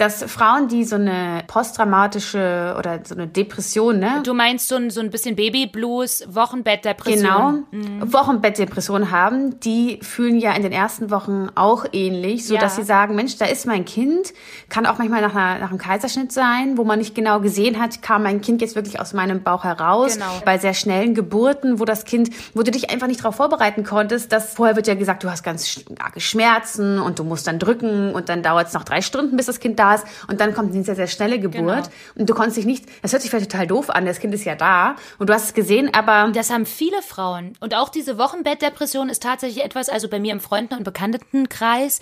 dass 0.00 0.22
Frauen, 0.24 0.68
die 0.68 0.84
so 0.84 0.96
eine 0.96 1.42
posttraumatische 1.46 2.74
oder 2.78 3.00
so 3.04 3.14
eine 3.14 3.26
Depression, 3.26 3.98
ne? 3.98 4.20
Du 4.24 4.34
meinst 4.34 4.68
so 4.68 4.76
ein, 4.76 4.90
so 4.90 5.00
ein 5.00 5.10
bisschen 5.10 5.36
Babyblues, 5.36 6.24
Wochenbettdepression. 6.28 7.20
Genau, 7.20 7.50
Mhm. 7.70 8.12
Wochenbettdepression 8.12 9.10
haben, 9.10 9.60
die 9.60 9.98
fühlen 10.02 10.38
ja 10.38 10.52
in 10.52 10.62
den 10.62 10.72
ersten 10.72 11.10
Wochen 11.10 11.48
auch 11.54 11.84
ähnlich, 11.92 12.46
so 12.46 12.54
Ja. 12.54 12.60
dass 12.60 12.76
sie 12.76 12.82
sagen, 12.82 13.14
Mensch, 13.14 13.36
da 13.38 13.44
ist 13.46 13.66
mein 13.66 13.84
Kind, 13.84 14.32
kann 14.68 14.86
auch 14.86 14.98
manchmal 14.98 15.20
nach, 15.20 15.34
einer, 15.34 15.58
nach 15.60 15.70
einem 15.70 15.78
Kaiserschnitt 15.78 16.32
sein, 16.32 16.76
wo 16.78 16.84
man 16.84 16.98
nicht 16.98 17.14
genau 17.14 17.40
gesehen 17.40 17.80
hat, 17.80 18.02
kam 18.02 18.22
mein 18.22 18.40
Kind 18.40 18.60
jetzt 18.60 18.76
wirklich 18.76 19.00
aus 19.00 19.12
meinem 19.12 19.42
Bauch 19.42 19.64
heraus. 19.64 20.14
Genau. 20.14 20.26
Bei 20.44 20.58
sehr 20.58 20.74
schnellen 20.74 21.14
Geburten, 21.14 21.78
wo 21.80 21.84
das 21.84 22.04
Kind, 22.04 22.30
wo 22.54 22.62
du 22.62 22.70
dich 22.70 22.90
einfach 22.90 23.06
nicht 23.06 23.20
darauf 23.20 23.36
vorbereiten 23.36 23.84
konntest, 23.84 24.32
dass 24.32 24.54
vorher 24.54 24.76
wird 24.76 24.86
ja 24.86 24.94
gesagt, 24.94 25.24
du 25.24 25.30
hast 25.30 25.42
ganz 25.42 25.68
starke 25.68 26.20
Schmerzen 26.20 26.98
und 26.98 27.18
du 27.18 27.24
musst 27.24 27.46
dann 27.46 27.58
drücken 27.58 28.12
und 28.14 28.28
dann 28.28 28.42
dauert 28.42 28.68
es 28.68 28.72
noch 28.74 28.84
drei 28.84 29.00
Stunden, 29.02 29.36
bis 29.36 29.46
das 29.46 29.60
Kind 29.60 29.78
da 29.78 29.89
ist 29.94 30.04
und 30.28 30.40
dann 30.40 30.54
kommt 30.54 30.72
eine 30.74 30.82
sehr, 30.84 30.96
sehr 30.96 31.06
schnelle 31.06 31.38
Geburt 31.38 31.60
Genau. 31.60 31.88
und 32.16 32.28
du 32.30 32.34
konntest 32.34 32.56
dich 32.58 32.66
nicht, 32.66 32.86
das 33.02 33.12
hört 33.12 33.22
sich 33.22 33.30
vielleicht 33.30 33.50
total 33.50 33.66
doof 33.66 33.90
an, 33.90 34.06
das 34.06 34.20
Kind 34.20 34.34
ist 34.34 34.44
ja 34.44 34.54
da 34.54 34.96
und 35.18 35.28
du 35.28 35.34
hast 35.34 35.44
es 35.44 35.54
gesehen, 35.54 35.92
aber 35.94 36.30
Das 36.32 36.50
haben 36.50 36.66
viele 36.66 37.02
Frauen. 37.02 37.52
Und 37.60 37.74
auch 37.74 37.88
diese 37.88 38.18
Wochenbettdepression 38.18 39.08
ist 39.08 39.22
tatsächlich 39.22 39.64
etwas, 39.64 39.88
also 39.88 40.08
bei 40.08 40.18
mir 40.20 40.32
im 40.32 40.40
Freunden- 40.40 40.74
und 40.74 40.84
Bekanntenkreis, 40.84 42.00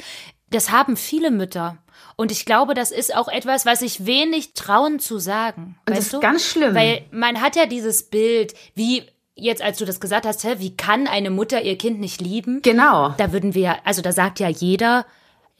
das 0.50 0.70
haben 0.70 0.96
viele 0.96 1.30
Mütter. 1.30 1.76
Und 2.16 2.32
ich 2.32 2.44
glaube, 2.46 2.74
das 2.74 2.90
ist 2.90 3.14
auch 3.14 3.28
etwas, 3.28 3.66
was 3.66 3.80
sich 3.80 4.06
wenig 4.06 4.54
trauen 4.54 4.98
zu 4.98 5.18
sagen. 5.18 5.76
Und 5.86 5.96
das 5.96 6.06
ist 6.06 6.14
du? 6.14 6.20
ganz 6.20 6.44
schlimm. 6.44 6.74
Weil 6.74 7.02
man 7.10 7.40
hat 7.40 7.54
ja 7.56 7.66
dieses 7.66 8.08
Bild, 8.08 8.54
wie 8.74 9.02
jetzt, 9.34 9.62
als 9.62 9.78
du 9.78 9.84
das 9.84 10.00
gesagt 10.00 10.26
hast, 10.26 10.42
hä, 10.44 10.56
wie 10.58 10.76
kann 10.76 11.06
eine 11.06 11.30
Mutter 11.30 11.62
ihr 11.62 11.76
Kind 11.78 12.00
nicht 12.00 12.20
lieben? 12.20 12.60
genau. 12.62 13.14
Da 13.18 13.32
würden 13.32 13.54
wir, 13.54 13.76
also 13.86 14.02
da 14.02 14.10
sagt 14.12 14.40
ja 14.40 14.48
jeder, 14.48 15.06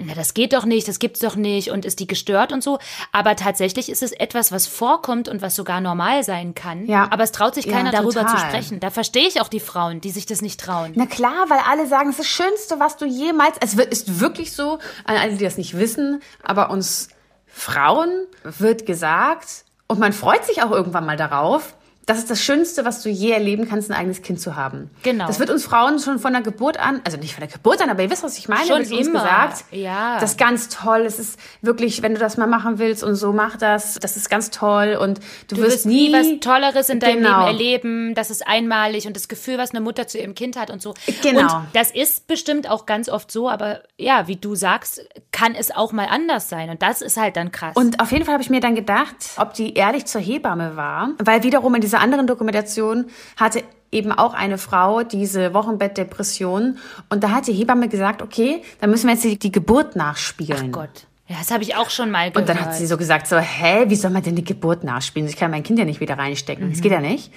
na, 0.01 0.15
das 0.15 0.33
geht 0.33 0.53
doch 0.53 0.65
nicht, 0.65 0.87
das 0.87 1.01
gibt's 1.01 1.19
doch 1.19 1.35
nicht 1.35 1.73
und 1.73 1.85
ist 1.85 1.99
die 1.99 2.07
gestört 2.07 2.53
und 2.53 2.63
so. 2.63 2.79
Aber 3.11 3.35
tatsächlich 3.35 3.91
ist 3.91 4.01
es 4.01 4.13
etwas, 4.13 4.53
was 4.53 4.69
vorkommt 4.69 5.29
und 5.29 5.43
was 5.43 5.57
sogar 5.57 5.81
normal 5.81 6.23
sein 6.23 6.55
kann. 6.55 6.87
Ja. 6.87 7.09
Aber 7.11 7.25
es 7.25 7.33
traut 7.33 7.57
sich 7.57 7.67
Ja, 7.67 7.73
keiner 7.73 7.91
darüber 7.91 8.25
zu 8.29 8.39
sprechen. 8.39 8.79
Da 8.79 8.91
verstehe 8.91 9.27
ich 9.27 9.41
auch 9.41 9.49
die 9.49 9.59
Frauen, 9.59 10.01
die 10.01 10.11
sich 10.11 10.25
das 10.25 10.41
nicht 10.41 10.61
trauen. 10.61 10.93
Na 10.95 11.07
klar, 11.07 11.47
weil 11.49 11.59
alle 11.69 11.89
sagen, 11.89 12.11
es 12.11 12.21
ist 12.21 12.21
das 12.21 12.27
Schönste, 12.29 12.79
was 12.79 12.97
du 12.97 13.07
jemals. 13.07 13.57
Es 13.61 13.75
ist 13.75 14.21
wirklich 14.21 14.53
so, 14.53 14.79
an 15.05 15.17
alle, 15.17 15.35
die 15.35 15.43
das 15.43 15.59
nicht 15.59 15.77
wissen, 15.77 16.23
aber 16.45 16.71
uns 16.71 17.09
Frauen 17.47 18.27
wird 18.45 18.87
gesagt, 18.87 19.65
und 19.89 19.99
man 19.99 20.13
freut 20.13 20.45
sich 20.45 20.63
auch 20.63 20.71
irgendwann 20.71 21.07
mal 21.07 21.17
darauf, 21.17 21.75
das 22.09 22.19
ist 22.19 22.31
das 22.31 22.43
Schönste, 22.43 22.85
was 22.87 23.03
du 23.03 23.11
je 23.11 23.31
erleben 23.31 23.69
kannst, 23.69 23.91
ein 23.91 23.95
eigenes 23.97 24.23
Kind 24.23 24.41
zu 24.41 24.57
haben. 24.57 24.91
Genau. 25.03 25.27
Das 25.27 25.39
wird 25.39 25.51
uns 25.51 25.65
Frauen 25.65 25.99
schon 25.99 26.19
von 26.19 26.33
der 26.33 26.41
Geburt 26.43 26.79
an, 26.81 27.01
also 27.05 27.19
nicht 27.19 27.35
von 27.35 27.43
der 27.43 27.51
Geburt 27.53 27.83
an, 27.83 27.91
aber 27.91 28.03
ihr 28.03 28.11
wisst, 28.11 28.23
was 28.25 28.39
ich 28.39 28.49
meine, 28.49 28.67
Schon 28.67 28.79
wird 28.81 28.93
uns 28.93 29.07
immer. 29.09 29.21
gesagt. 29.21 29.65
Ja. 29.73 30.19
Das 30.19 30.31
ist 30.33 30.39
ganz 30.39 30.69
toll. 30.71 31.03
Es 31.03 31.19
ist 31.19 31.39
wirklich, 31.61 32.03
wenn 32.03 32.15
du 32.15 32.19
das 32.21 32.37
mal 32.39 32.47
machen 32.47 32.79
willst 32.79 33.05
und 33.05 33.15
so, 33.15 33.33
mach 33.33 33.57
das. 33.57 33.95
Das 34.01 34.17
ist 34.17 34.31
ganz 34.31 34.51
toll 34.51 34.97
und 35.01 35.19
du, 35.49 35.57
Du 35.57 35.63
wirst 35.63 35.69
wirst 35.79 35.87
nie 35.87 36.13
was 36.13 36.27
Tolleres 36.41 36.89
in 36.89 36.99
deinem 36.99 37.19
Genau. 37.19 37.51
Leben 37.51 37.59
erleben. 37.59 38.15
Das 38.15 38.31
ist 38.31 38.47
einmalig 38.47 39.07
und 39.07 39.15
das 39.15 39.29
Gefühl, 39.29 39.59
was 39.59 39.71
eine 39.71 39.81
Mutter 39.81 40.07
zu 40.09 40.19
ihrem 40.19 40.35
Kind 40.35 40.57
hat 40.59 40.71
und 40.71 40.81
so. 40.81 40.95
Genau. 41.23 41.41
Und 41.59 41.67
das 41.75 41.91
ist 41.91 42.27
bestimmt 42.27 42.71
auch 42.71 42.87
ganz 42.87 43.09
oft 43.09 43.31
so, 43.31 43.51
aber 43.51 43.83
ja, 43.99 44.27
wie 44.29 44.37
du 44.37 44.55
sagst, 44.55 45.07
kann 45.31 45.55
es 45.55 45.71
auch 45.71 45.93
mal 45.93 46.07
anders 46.09 46.49
sein. 46.49 46.71
Und 46.71 46.81
das 46.83 47.03
ist 47.03 47.17
halt 47.19 47.37
dann 47.37 47.53
krass. 47.53 47.77
Und 47.77 48.01
auf 48.01 48.13
jeden 48.13 48.25
Fall 48.25 48.33
habe 48.33 48.43
ich 48.43 48.51
mir 48.51 48.61
dann 48.61 48.75
gedacht, 48.75 49.15
ob 49.37 49.53
die 49.55 49.75
ehrlich 49.75 50.07
zur 50.07 50.21
Hebamme 50.21 50.77
war, 50.77 51.11
weil 51.19 51.43
wiederum 51.43 51.75
in 51.75 51.81
dieser 51.81 51.98
anderen 51.99 52.27
Dokumentation 52.27 53.07
hatte 53.37 53.63
eben 53.91 54.13
auch 54.13 54.35
eine 54.35 54.59
Frau 54.59 55.03
diese 55.03 55.55
Wochenbettdepression 55.55 56.79
und 57.09 57.25
da 57.25 57.31
hat 57.31 57.47
die 57.47 57.53
Hebamme 57.53 57.89
gesagt, 57.89 58.23
okay, 58.23 58.63
dann 58.81 58.91
müssen 58.91 59.07
wir 59.07 59.15
jetzt 59.15 59.25
die, 59.25 59.39
die 59.39 59.53
Geburt 59.53 59.97
nachspielen. 59.97 60.73
Gott. 60.73 61.07
Ja, 61.27 61.37
das 61.39 61.51
habe 61.51 61.63
ich 61.63 61.77
auch 61.77 61.91
schon 61.91 62.11
mal 62.11 62.31
gehört. 62.31 62.37
Und 62.37 62.49
dann 62.49 62.65
hat 62.65 62.75
sie 62.75 62.87
so 62.87 62.97
gesagt, 62.97 63.27
so, 63.27 63.37
hä, 63.37 63.85
wie 63.89 63.97
soll 63.97 64.11
man 64.11 64.23
denn 64.23 64.35
die 64.35 64.45
Geburt 64.45 64.83
nachspielen? 64.83 65.29
Ich 65.29 65.37
kann 65.37 65.51
mein 65.51 65.63
Kind 65.63 65.79
ja 65.79 65.85
nicht 65.85 66.01
wieder 66.01 66.17
reinstecken. 66.17 66.71
Das 66.71 66.81
geht 66.81 66.93
ja 66.93 67.01
nicht. 67.01 67.33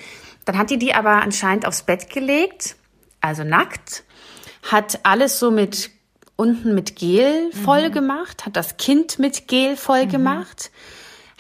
Dann 0.46 0.58
hat 0.58 0.70
die 0.70 0.80
die 0.80 0.94
aber 0.94 1.22
anscheinend 1.22 1.66
aufs 1.66 1.84
Bett 1.84 2.10
gelegt, 2.10 2.76
also 3.20 3.44
nackt, 3.44 4.04
hat 4.64 5.00
alles 5.04 5.40
so 5.40 5.52
mit 5.52 5.92
unten 6.36 6.74
mit 6.74 6.96
Gel 6.96 7.52
voll 7.52 7.92
gemacht, 7.92 8.46
hat 8.46 8.56
das 8.56 8.78
Kind 8.78 9.20
mit 9.20 9.48
Gel 9.48 9.78
voll 9.78 10.08
gemacht, 10.08 10.72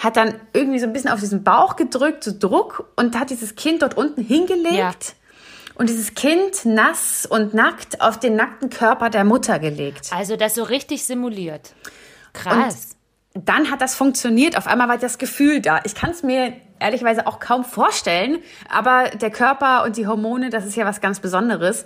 hat 0.01 0.17
dann 0.17 0.33
irgendwie 0.51 0.79
so 0.79 0.87
ein 0.87 0.93
bisschen 0.93 1.11
auf 1.11 1.19
diesen 1.19 1.43
Bauch 1.43 1.75
gedrückt, 1.75 2.23
so 2.23 2.31
Druck 2.37 2.91
und 2.95 3.17
hat 3.17 3.29
dieses 3.29 3.55
Kind 3.55 3.83
dort 3.83 3.95
unten 3.95 4.23
hingelegt. 4.23 4.75
Ja. 4.75 4.91
Und 5.75 5.89
dieses 5.89 6.15
Kind 6.15 6.65
nass 6.65 7.25
und 7.25 7.53
nackt 7.53 8.01
auf 8.01 8.19
den 8.19 8.35
nackten 8.35 8.69
Körper 8.69 9.09
der 9.09 9.23
Mutter 9.23 9.59
gelegt. 9.59 10.09
Also 10.11 10.35
das 10.35 10.55
so 10.55 10.63
richtig 10.63 11.05
simuliert. 11.05 11.73
Krass. 12.33 12.95
dann 13.33 13.69
hat 13.69 13.81
das 13.81 13.95
funktioniert. 13.95 14.57
Auf 14.57 14.67
einmal 14.67 14.87
war 14.89 14.97
das 14.97 15.17
Gefühl 15.17 15.61
da. 15.61 15.81
Ich 15.83 15.95
kann 15.95 16.09
es 16.11 16.23
mir 16.23 16.53
ehrlicherweise 16.79 17.27
auch 17.27 17.39
kaum 17.39 17.63
vorstellen, 17.63 18.39
aber 18.69 19.09
der 19.09 19.29
Körper 19.29 19.83
und 19.83 19.97
die 19.97 20.07
Hormone, 20.07 20.49
das 20.49 20.65
ist 20.65 20.75
ja 20.75 20.85
was 20.85 20.99
ganz 20.99 21.19
Besonderes. 21.19 21.85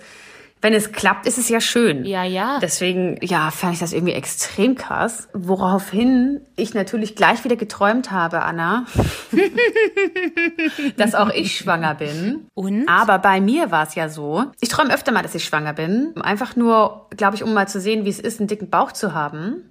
Wenn 0.66 0.74
es 0.74 0.90
klappt, 0.90 1.28
ist 1.28 1.38
es 1.38 1.48
ja 1.48 1.60
schön. 1.60 2.04
Ja, 2.04 2.24
ja. 2.24 2.58
Deswegen, 2.58 3.20
ja, 3.22 3.52
fand 3.52 3.74
ich 3.74 3.78
das 3.78 3.92
irgendwie 3.92 4.14
extrem 4.14 4.74
krass. 4.74 5.28
Woraufhin 5.32 6.40
ich 6.56 6.74
natürlich 6.74 7.14
gleich 7.14 7.44
wieder 7.44 7.54
geträumt 7.54 8.10
habe, 8.10 8.42
Anna, 8.42 8.84
dass 10.96 11.14
auch 11.14 11.30
ich 11.30 11.56
schwanger 11.56 11.94
bin. 11.94 12.48
Und? 12.54 12.88
Aber 12.88 13.20
bei 13.20 13.40
mir 13.40 13.70
war 13.70 13.84
es 13.86 13.94
ja 13.94 14.08
so, 14.08 14.46
ich 14.60 14.68
träume 14.68 14.92
öfter 14.92 15.12
mal, 15.12 15.22
dass 15.22 15.36
ich 15.36 15.44
schwanger 15.44 15.72
bin. 15.72 16.20
Einfach 16.20 16.56
nur, 16.56 17.06
glaube 17.16 17.36
ich, 17.36 17.44
um 17.44 17.54
mal 17.54 17.68
zu 17.68 17.80
sehen, 17.80 18.04
wie 18.04 18.10
es 18.10 18.18
ist, 18.18 18.40
einen 18.40 18.48
dicken 18.48 18.68
Bauch 18.68 18.90
zu 18.90 19.14
haben. 19.14 19.70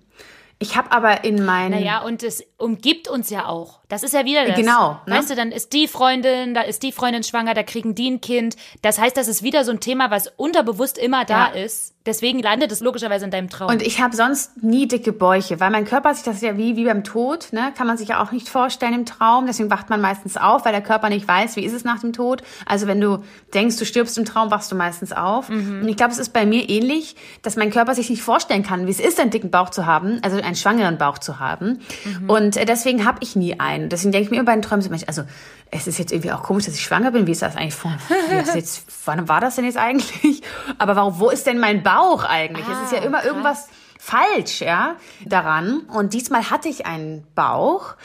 Ich 0.60 0.78
habe 0.78 0.94
aber 0.94 1.26
in 1.26 1.44
meinen. 1.44 1.72
Naja, 1.72 2.04
und 2.04 2.24
es 2.24 2.42
umgibt 2.58 3.08
uns 3.10 3.30
ja 3.30 3.48
auch. 3.48 3.80
Das 3.90 4.02
ist 4.04 4.14
ja 4.14 4.26
wieder 4.26 4.46
das. 4.46 4.56
Genau, 4.56 5.00
ne? 5.06 5.16
Weißt 5.18 5.30
du, 5.30 5.36
dann 5.36 5.52
ist 5.52 5.74
die 5.74 5.88
Freundin, 5.88 6.54
da 6.54 6.62
ist 6.62 6.82
die 6.84 6.92
Freundin 6.92 7.24
schwanger, 7.24 7.54
da 7.54 7.64
kriegen 7.64 7.94
die 7.96 8.10
ein 8.10 8.22
Kind. 8.22 8.56
Das 8.82 9.00
heißt, 9.00 9.16
das 9.16 9.28
ist 9.28 9.44
wieder 9.44 9.64
so 9.64 9.72
ein 9.72 9.80
Thema, 9.80 10.10
was 10.10 10.32
unterbewusst 10.38 10.98
immer 10.98 11.26
da 11.26 11.54
Ja. 11.54 11.62
ist. 11.64 11.94
Deswegen 12.06 12.40
landet 12.40 12.72
es 12.72 12.82
logischerweise 12.82 13.26
in 13.26 13.32
deinem 13.32 13.50
Traum. 13.50 13.68
Und 13.70 13.82
ich 13.82 14.00
habe 14.00 14.16
sonst 14.16 14.62
nie 14.64 14.88
dicke 14.88 15.12
Bäuche, 15.12 15.60
weil 15.60 15.72
mein 15.72 15.86
Körper 15.86 16.14
sich 16.14 16.24
das 16.24 16.40
ja 16.42 16.56
wie, 16.56 16.76
wie 16.76 16.86
beim 16.86 17.04
Tod, 17.04 17.48
ne, 17.52 17.74
kann 17.76 17.88
man 17.88 17.98
sich 17.98 18.10
ja 18.10 18.22
auch 18.24 18.32
nicht 18.32 18.48
vorstellen 18.48 18.94
im 18.94 19.06
Traum. 19.08 19.48
Deswegen 19.48 19.72
wacht 19.72 19.90
man 19.90 20.02
meistens 20.02 20.38
auf, 20.38 20.66
weil 20.66 20.72
der 20.72 20.82
Körper 20.84 21.10
nicht 21.10 21.28
weiß, 21.28 21.56
wie 21.56 21.66
ist 21.66 21.74
es 21.74 21.84
nach 21.84 22.00
dem 22.02 22.14
Tod. 22.14 22.44
Also 22.68 22.86
wenn 22.86 23.02
du 23.02 23.24
denkst, 23.56 23.78
du 23.78 23.86
stirbst 23.86 24.18
im 24.20 24.26
Traum, 24.26 24.52
wachst 24.52 24.72
du 24.72 24.76
meistens 24.76 25.14
auf. 25.14 25.50
Und 25.50 25.88
ich 25.88 25.98
glaube, 25.98 26.12
es 26.12 26.20
ist 26.20 26.32
bei 26.32 26.46
mir 26.46 26.70
ähnlich, 26.70 27.16
dass 27.42 27.56
mein 27.56 27.72
Körper 27.72 27.96
sich 27.96 28.10
nicht 28.12 28.22
vorstellen 28.22 28.62
kann, 28.64 28.86
wie 28.86 28.92
es 28.92 29.00
ist, 29.00 29.20
einen 29.20 29.32
dicken 29.32 29.50
Bauch 29.50 29.72
zu 29.72 29.88
haben, 29.88 30.20
also 30.24 30.38
einen 30.40 30.56
schwangeren 30.56 30.98
Bauch 31.00 31.18
zu 31.18 31.40
haben. 31.40 31.80
Und 32.28 32.55
äh, 32.58 32.66
deswegen 32.66 33.06
habe 33.06 33.20
ich 33.22 33.36
nie 33.36 33.60
einen. 33.60 33.90
Deswegen 33.90 34.12
denke 34.12 34.26
ich 34.26 34.32
mir 34.32 34.38
immer 34.38 34.46
bei 34.46 34.54
den 34.54 34.62
Träumen 34.62 34.82
so, 34.82 34.90
Mensch, 34.90 35.04
also 35.08 35.24
es 35.72 35.88
ist 35.88 35.98
jetzt 36.00 36.12
irgendwie 36.12 36.32
auch 36.32 36.44
komisch, 36.44 36.66
dass 36.66 36.76
ich 36.76 36.82
schwanger 36.84 37.12
bin. 37.12 37.28
Wie 37.28 37.32
ist 37.32 37.42
das 37.42 37.56
eigentlich 37.56 37.76
von, 37.76 37.94
das 38.30 38.54
jetzt, 38.56 38.86
wann 39.06 39.28
war 39.28 39.42
das 39.42 39.56
denn 39.56 39.66
jetzt 39.66 39.78
eigentlich? 39.78 40.42
Aber 40.78 40.96
warum, 40.96 41.20
wo 41.20 41.30
ist 41.30 41.48
denn 41.48 41.60
mein 41.60 41.84
Bauch 41.84 42.24
eigentlich? 42.24 42.66
es 42.68 42.92
ist 42.92 42.92
ja 42.94 43.00
Ah, 43.02 43.06
immer 43.06 43.18
krass. 43.20 43.28
irgendwas 43.28 43.68
falsch, 44.00 44.62
ja, 44.62 44.96
daran. 45.26 45.80
Und 45.82 46.14
diesmal 46.14 46.50
hatte 46.52 46.70
ich 46.70 46.86
einen 46.86 47.26
Bauch, 47.36 47.96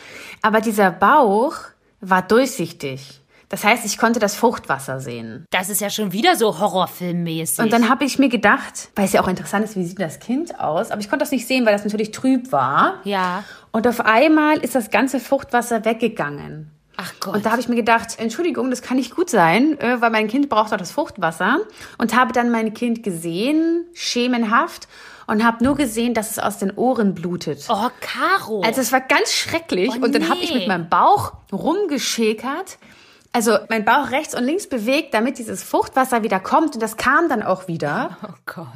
aber 0.42 0.60
dieser 0.60 0.90
Bauch 0.90 1.54
war 2.00 2.22
durchsichtig. 2.22 3.20
Das 3.50 3.64
heißt, 3.64 3.84
ich 3.84 3.98
konnte 3.98 4.20
das 4.20 4.36
Fruchtwasser 4.36 5.00
sehen. 5.00 5.44
das 5.50 5.68
ist 5.68 5.80
ja 5.80 5.90
schon 5.90 6.12
wieder 6.12 6.36
so 6.36 6.60
horrorfilmmäßig. 6.60 7.58
Und 7.58 7.72
dann 7.72 7.88
habe 7.88 8.04
ich 8.04 8.18
mir 8.18 8.28
gedacht, 8.28 8.90
weil 8.94 9.06
es 9.06 9.12
ja 9.12 9.20
auch 9.20 9.28
interessant 9.28 9.64
ist, 9.64 9.76
wie 9.76 9.84
sieht 9.84 10.00
das 10.00 10.20
Kind 10.20 10.58
aus, 10.60 10.92
aber 10.92 11.00
ich 11.00 11.10
konnte 11.10 11.24
das 11.24 11.32
nicht 11.32 11.46
sehen, 11.46 11.66
weil 11.66 11.72
das 11.72 11.84
natürlich 11.84 12.12
trüb 12.12 12.52
war. 12.52 13.00
Ja. 13.02 13.42
Und 13.72 13.88
auf 13.88 14.00
einmal 14.00 14.58
ist 14.58 14.76
das 14.76 14.90
ganze 14.90 15.18
Fruchtwasser 15.18 15.84
weggegangen. 15.84 16.70
Ach 16.96 17.12
Gott. 17.18 17.34
Und 17.34 17.46
da 17.46 17.50
habe 17.50 17.60
ich 17.60 17.68
mir 17.68 17.76
gedacht, 17.76 18.18
Entschuldigung, 18.18 18.70
das 18.70 18.82
kann 18.82 18.98
nicht 18.98 19.16
gut 19.16 19.30
sein, 19.30 19.80
äh, 19.80 20.00
weil 20.00 20.10
mein 20.10 20.28
Kind 20.28 20.48
braucht 20.48 20.72
auch 20.72 20.76
das 20.76 20.92
Fruchtwasser. 20.92 21.58
Und 21.98 22.14
habe 22.14 22.32
dann 22.32 22.50
mein 22.50 22.72
Kind 22.72 23.02
gesehen, 23.02 23.86
schemenhaft, 23.94 24.86
und 25.26 25.44
habe 25.44 25.64
nur 25.64 25.76
gesehen, 25.76 26.12
dass 26.12 26.30
es 26.30 26.38
aus 26.38 26.58
den 26.58 26.72
Ohren 26.76 27.14
blutet. 27.14 27.66
oh, 27.68 27.88
Caro. 28.00 28.62
Also 28.62 28.80
es 28.80 28.92
war 28.92 29.00
ganz 29.00 29.32
schrecklich. 29.32 29.90
Oh, 29.90 30.04
und 30.04 30.14
dann 30.14 30.28
habe 30.28 30.40
ich 30.40 30.52
nee. 30.52 30.58
mit 30.58 30.68
meinem 30.68 30.88
Bauch 30.88 31.32
rumgeschäkert. 31.52 32.78
Also 33.32 33.58
mein 33.68 33.84
Bauch 33.84 34.10
rechts 34.10 34.34
und 34.34 34.42
links 34.42 34.68
bewegt, 34.68 35.14
damit 35.14 35.38
dieses 35.38 35.62
Fruchtwasser 35.62 36.24
wieder 36.24 36.40
kommt. 36.40 36.74
Und 36.74 36.82
das 36.82 36.96
kam 36.96 37.28
dann 37.28 37.44
auch 37.44 37.68
wieder. 37.68 38.18
oh 38.24 38.34
Gott. 38.44 38.66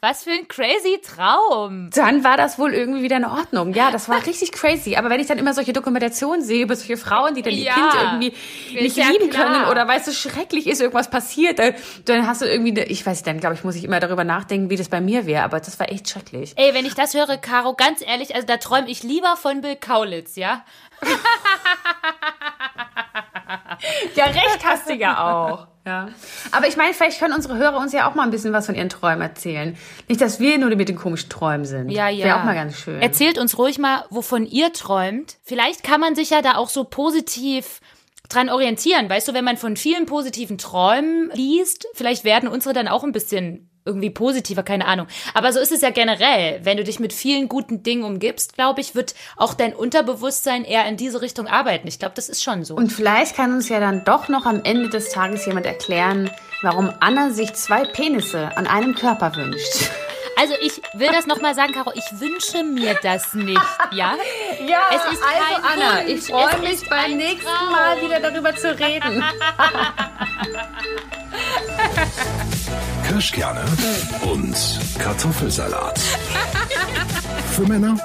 Was 0.00 0.24
für 0.24 0.30
ein 0.30 0.48
crazy 0.48 1.02
Traum. 1.04 1.90
Dann 1.94 2.24
war 2.24 2.38
das 2.38 2.58
wohl 2.58 2.72
irgendwie 2.72 3.02
wieder 3.02 3.18
in 3.18 3.26
Ordnung. 3.26 3.74
Ja, 3.74 3.90
das 3.90 4.08
war 4.08 4.24
richtig 4.24 4.52
crazy. 4.52 4.96
Aber 4.96 5.10
wenn 5.10 5.20
ich 5.20 5.26
dann 5.26 5.36
immer 5.36 5.52
solche 5.52 5.74
Dokumentationen 5.74 6.42
sehe 6.42 6.62
über 6.62 6.76
solche 6.76 6.96
Frauen, 6.96 7.34
die 7.34 7.42
dann 7.42 7.52
ihr 7.52 7.64
Ja, 7.64 7.74
Kind 7.74 7.94
irgendwie 8.02 8.34
nicht 8.82 8.96
ja 8.96 9.08
lieben 9.08 9.28
klar. 9.28 9.52
können 9.52 9.70
oder 9.70 9.86
weißt 9.86 10.08
du, 10.08 10.12
schrecklich 10.12 10.66
ist, 10.66 10.80
irgendwas 10.80 11.10
passiert, 11.10 11.58
dann, 11.58 11.74
dann 12.06 12.26
hast 12.26 12.40
du 12.40 12.46
irgendwie, 12.46 12.80
ich 12.80 13.04
weiß 13.04 13.18
nicht, 13.18 13.26
dann 13.26 13.38
glaube 13.38 13.54
ich, 13.54 13.64
muss 13.64 13.74
ich 13.74 13.84
immer 13.84 14.00
darüber 14.00 14.24
nachdenken, 14.24 14.70
wie 14.70 14.76
das 14.76 14.88
bei 14.88 15.02
mir 15.02 15.26
wäre. 15.26 15.44
Aber 15.44 15.60
das 15.60 15.78
war 15.78 15.92
echt 15.92 16.08
schrecklich. 16.08 16.54
Ey, 16.56 16.72
wenn 16.72 16.86
ich 16.86 16.94
das 16.94 17.12
höre, 17.12 17.36
Caro, 17.36 17.74
ganz 17.74 18.00
ehrlich, 18.00 18.34
also 18.34 18.46
da 18.46 18.56
träume 18.56 18.88
ich 18.88 19.02
lieber 19.02 19.36
von 19.36 19.60
Bill 19.60 19.76
Kaulitz, 19.76 20.36
ja? 20.36 20.64
Ja, 24.14 24.24
recht 24.26 24.60
hast 24.64 24.88
du 24.88 24.94
ja 24.94 25.18
auch. 25.22 25.66
Ja. 25.86 26.08
Aber 26.50 26.66
ich 26.66 26.76
meine, 26.76 26.94
vielleicht 26.94 27.18
können 27.18 27.34
unsere 27.34 27.56
Hörer 27.56 27.76
uns 27.76 27.92
ja 27.92 28.08
auch 28.08 28.14
mal 28.14 28.22
ein 28.22 28.30
bisschen 28.30 28.54
was 28.54 28.66
von 28.66 28.74
ihren 28.74 28.88
Träumen 28.88 29.20
erzählen. 29.20 29.76
Nicht, 30.08 30.20
dass 30.20 30.40
wir 30.40 30.56
nur 30.58 30.74
mit 30.74 30.88
den 30.88 30.96
komischen 30.96 31.28
Träumen 31.28 31.66
sind. 31.66 31.90
Ja, 31.90 32.08
ja. 32.08 32.24
Wäre 32.24 32.40
auch 32.40 32.44
mal 32.44 32.54
ganz 32.54 32.78
schön. 32.78 33.02
Erzählt 33.02 33.38
uns 33.38 33.58
ruhig 33.58 33.78
mal, 33.78 34.04
wovon 34.08 34.46
ihr 34.46 34.72
träumt. 34.72 35.36
Vielleicht 35.42 35.84
kann 35.84 36.00
man 36.00 36.14
sich 36.14 36.30
ja 36.30 36.40
da 36.40 36.54
auch 36.56 36.70
so 36.70 36.84
positiv 36.84 37.80
dran 38.30 38.48
orientieren. 38.48 39.10
Weißt 39.10 39.28
du, 39.28 39.34
wenn 39.34 39.44
man 39.44 39.58
von 39.58 39.76
vielen 39.76 40.06
positiven 40.06 40.56
Träumen 40.56 41.30
liest, 41.34 41.86
vielleicht 41.92 42.24
werden 42.24 42.48
unsere 42.48 42.72
dann 42.72 42.88
auch 42.88 43.04
ein 43.04 43.12
bisschen 43.12 43.70
irgendwie 43.84 44.10
positiver, 44.10 44.62
keine 44.62 44.86
Ahnung. 44.86 45.06
Aber 45.34 45.52
so 45.52 45.60
ist 45.60 45.72
es 45.72 45.82
ja 45.82 45.90
generell. 45.90 46.60
Wenn 46.62 46.76
du 46.76 46.84
dich 46.84 47.00
mit 47.00 47.12
vielen 47.12 47.48
guten 47.48 47.82
Dingen 47.82 48.04
umgibst, 48.04 48.54
glaube 48.54 48.80
ich, 48.80 48.94
wird 48.94 49.14
auch 49.36 49.54
dein 49.54 49.74
Unterbewusstsein 49.74 50.64
eher 50.64 50.86
in 50.86 50.96
diese 50.96 51.20
Richtung 51.20 51.46
arbeiten. 51.46 51.86
Ich 51.86 51.98
glaube, 51.98 52.14
das 52.14 52.28
ist 52.28 52.42
schon 52.42 52.64
so. 52.64 52.74
Und 52.74 52.92
vielleicht 52.92 53.36
kann 53.36 53.52
uns 53.52 53.68
ja 53.68 53.80
dann 53.80 54.04
doch 54.04 54.28
noch 54.28 54.46
am 54.46 54.62
Ende 54.64 54.88
des 54.88 55.10
Tages 55.10 55.44
jemand 55.46 55.66
erklären, 55.66 56.30
warum 56.62 56.90
Anna 57.00 57.30
sich 57.30 57.52
zwei 57.54 57.84
Penisse 57.84 58.56
an 58.56 58.66
einem 58.66 58.94
Körper 58.94 59.36
wünscht. 59.36 59.90
Also 60.44 60.56
ich 60.60 60.82
will 60.92 61.08
das 61.10 61.26
nochmal 61.26 61.54
sagen, 61.54 61.72
Caro, 61.72 61.90
ich 61.94 62.04
wünsche 62.20 62.62
mir 62.64 62.98
das 63.02 63.32
nicht, 63.32 63.58
ja? 63.92 64.14
Ja, 64.68 64.80
Es 64.90 64.96
ist 65.14 65.22
also 65.22 65.54
kein 65.54 65.64
Anna, 65.64 66.00
Wunsch. 66.06 66.10
ich 66.10 66.26
freue 66.26 66.58
mich 66.58 66.86
beim 66.90 67.16
nächsten 67.16 67.46
Traum. 67.46 67.72
Mal 67.72 68.02
wieder 68.02 68.20
darüber 68.20 68.54
zu 68.54 68.78
reden. 68.78 69.24
Kirschkerne 73.08 73.64
und 74.30 74.54
Kartoffelsalat. 74.98 75.98
Für 77.56 77.62
Männer 77.62 77.96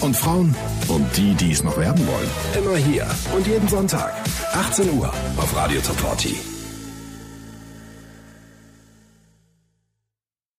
und 0.00 0.14
Frauen 0.14 0.54
und 0.88 1.16
die, 1.16 1.32
die 1.36 1.52
es 1.52 1.62
noch 1.62 1.78
werden 1.78 2.06
wollen. 2.06 2.30
Immer 2.54 2.76
hier 2.76 3.06
und 3.34 3.46
jeden 3.46 3.68
Sonntag, 3.68 4.12
18 4.52 4.90
Uhr 4.98 5.10
auf 5.38 5.56
Radio 5.56 5.80
Top 5.80 5.98
40. 6.00 6.57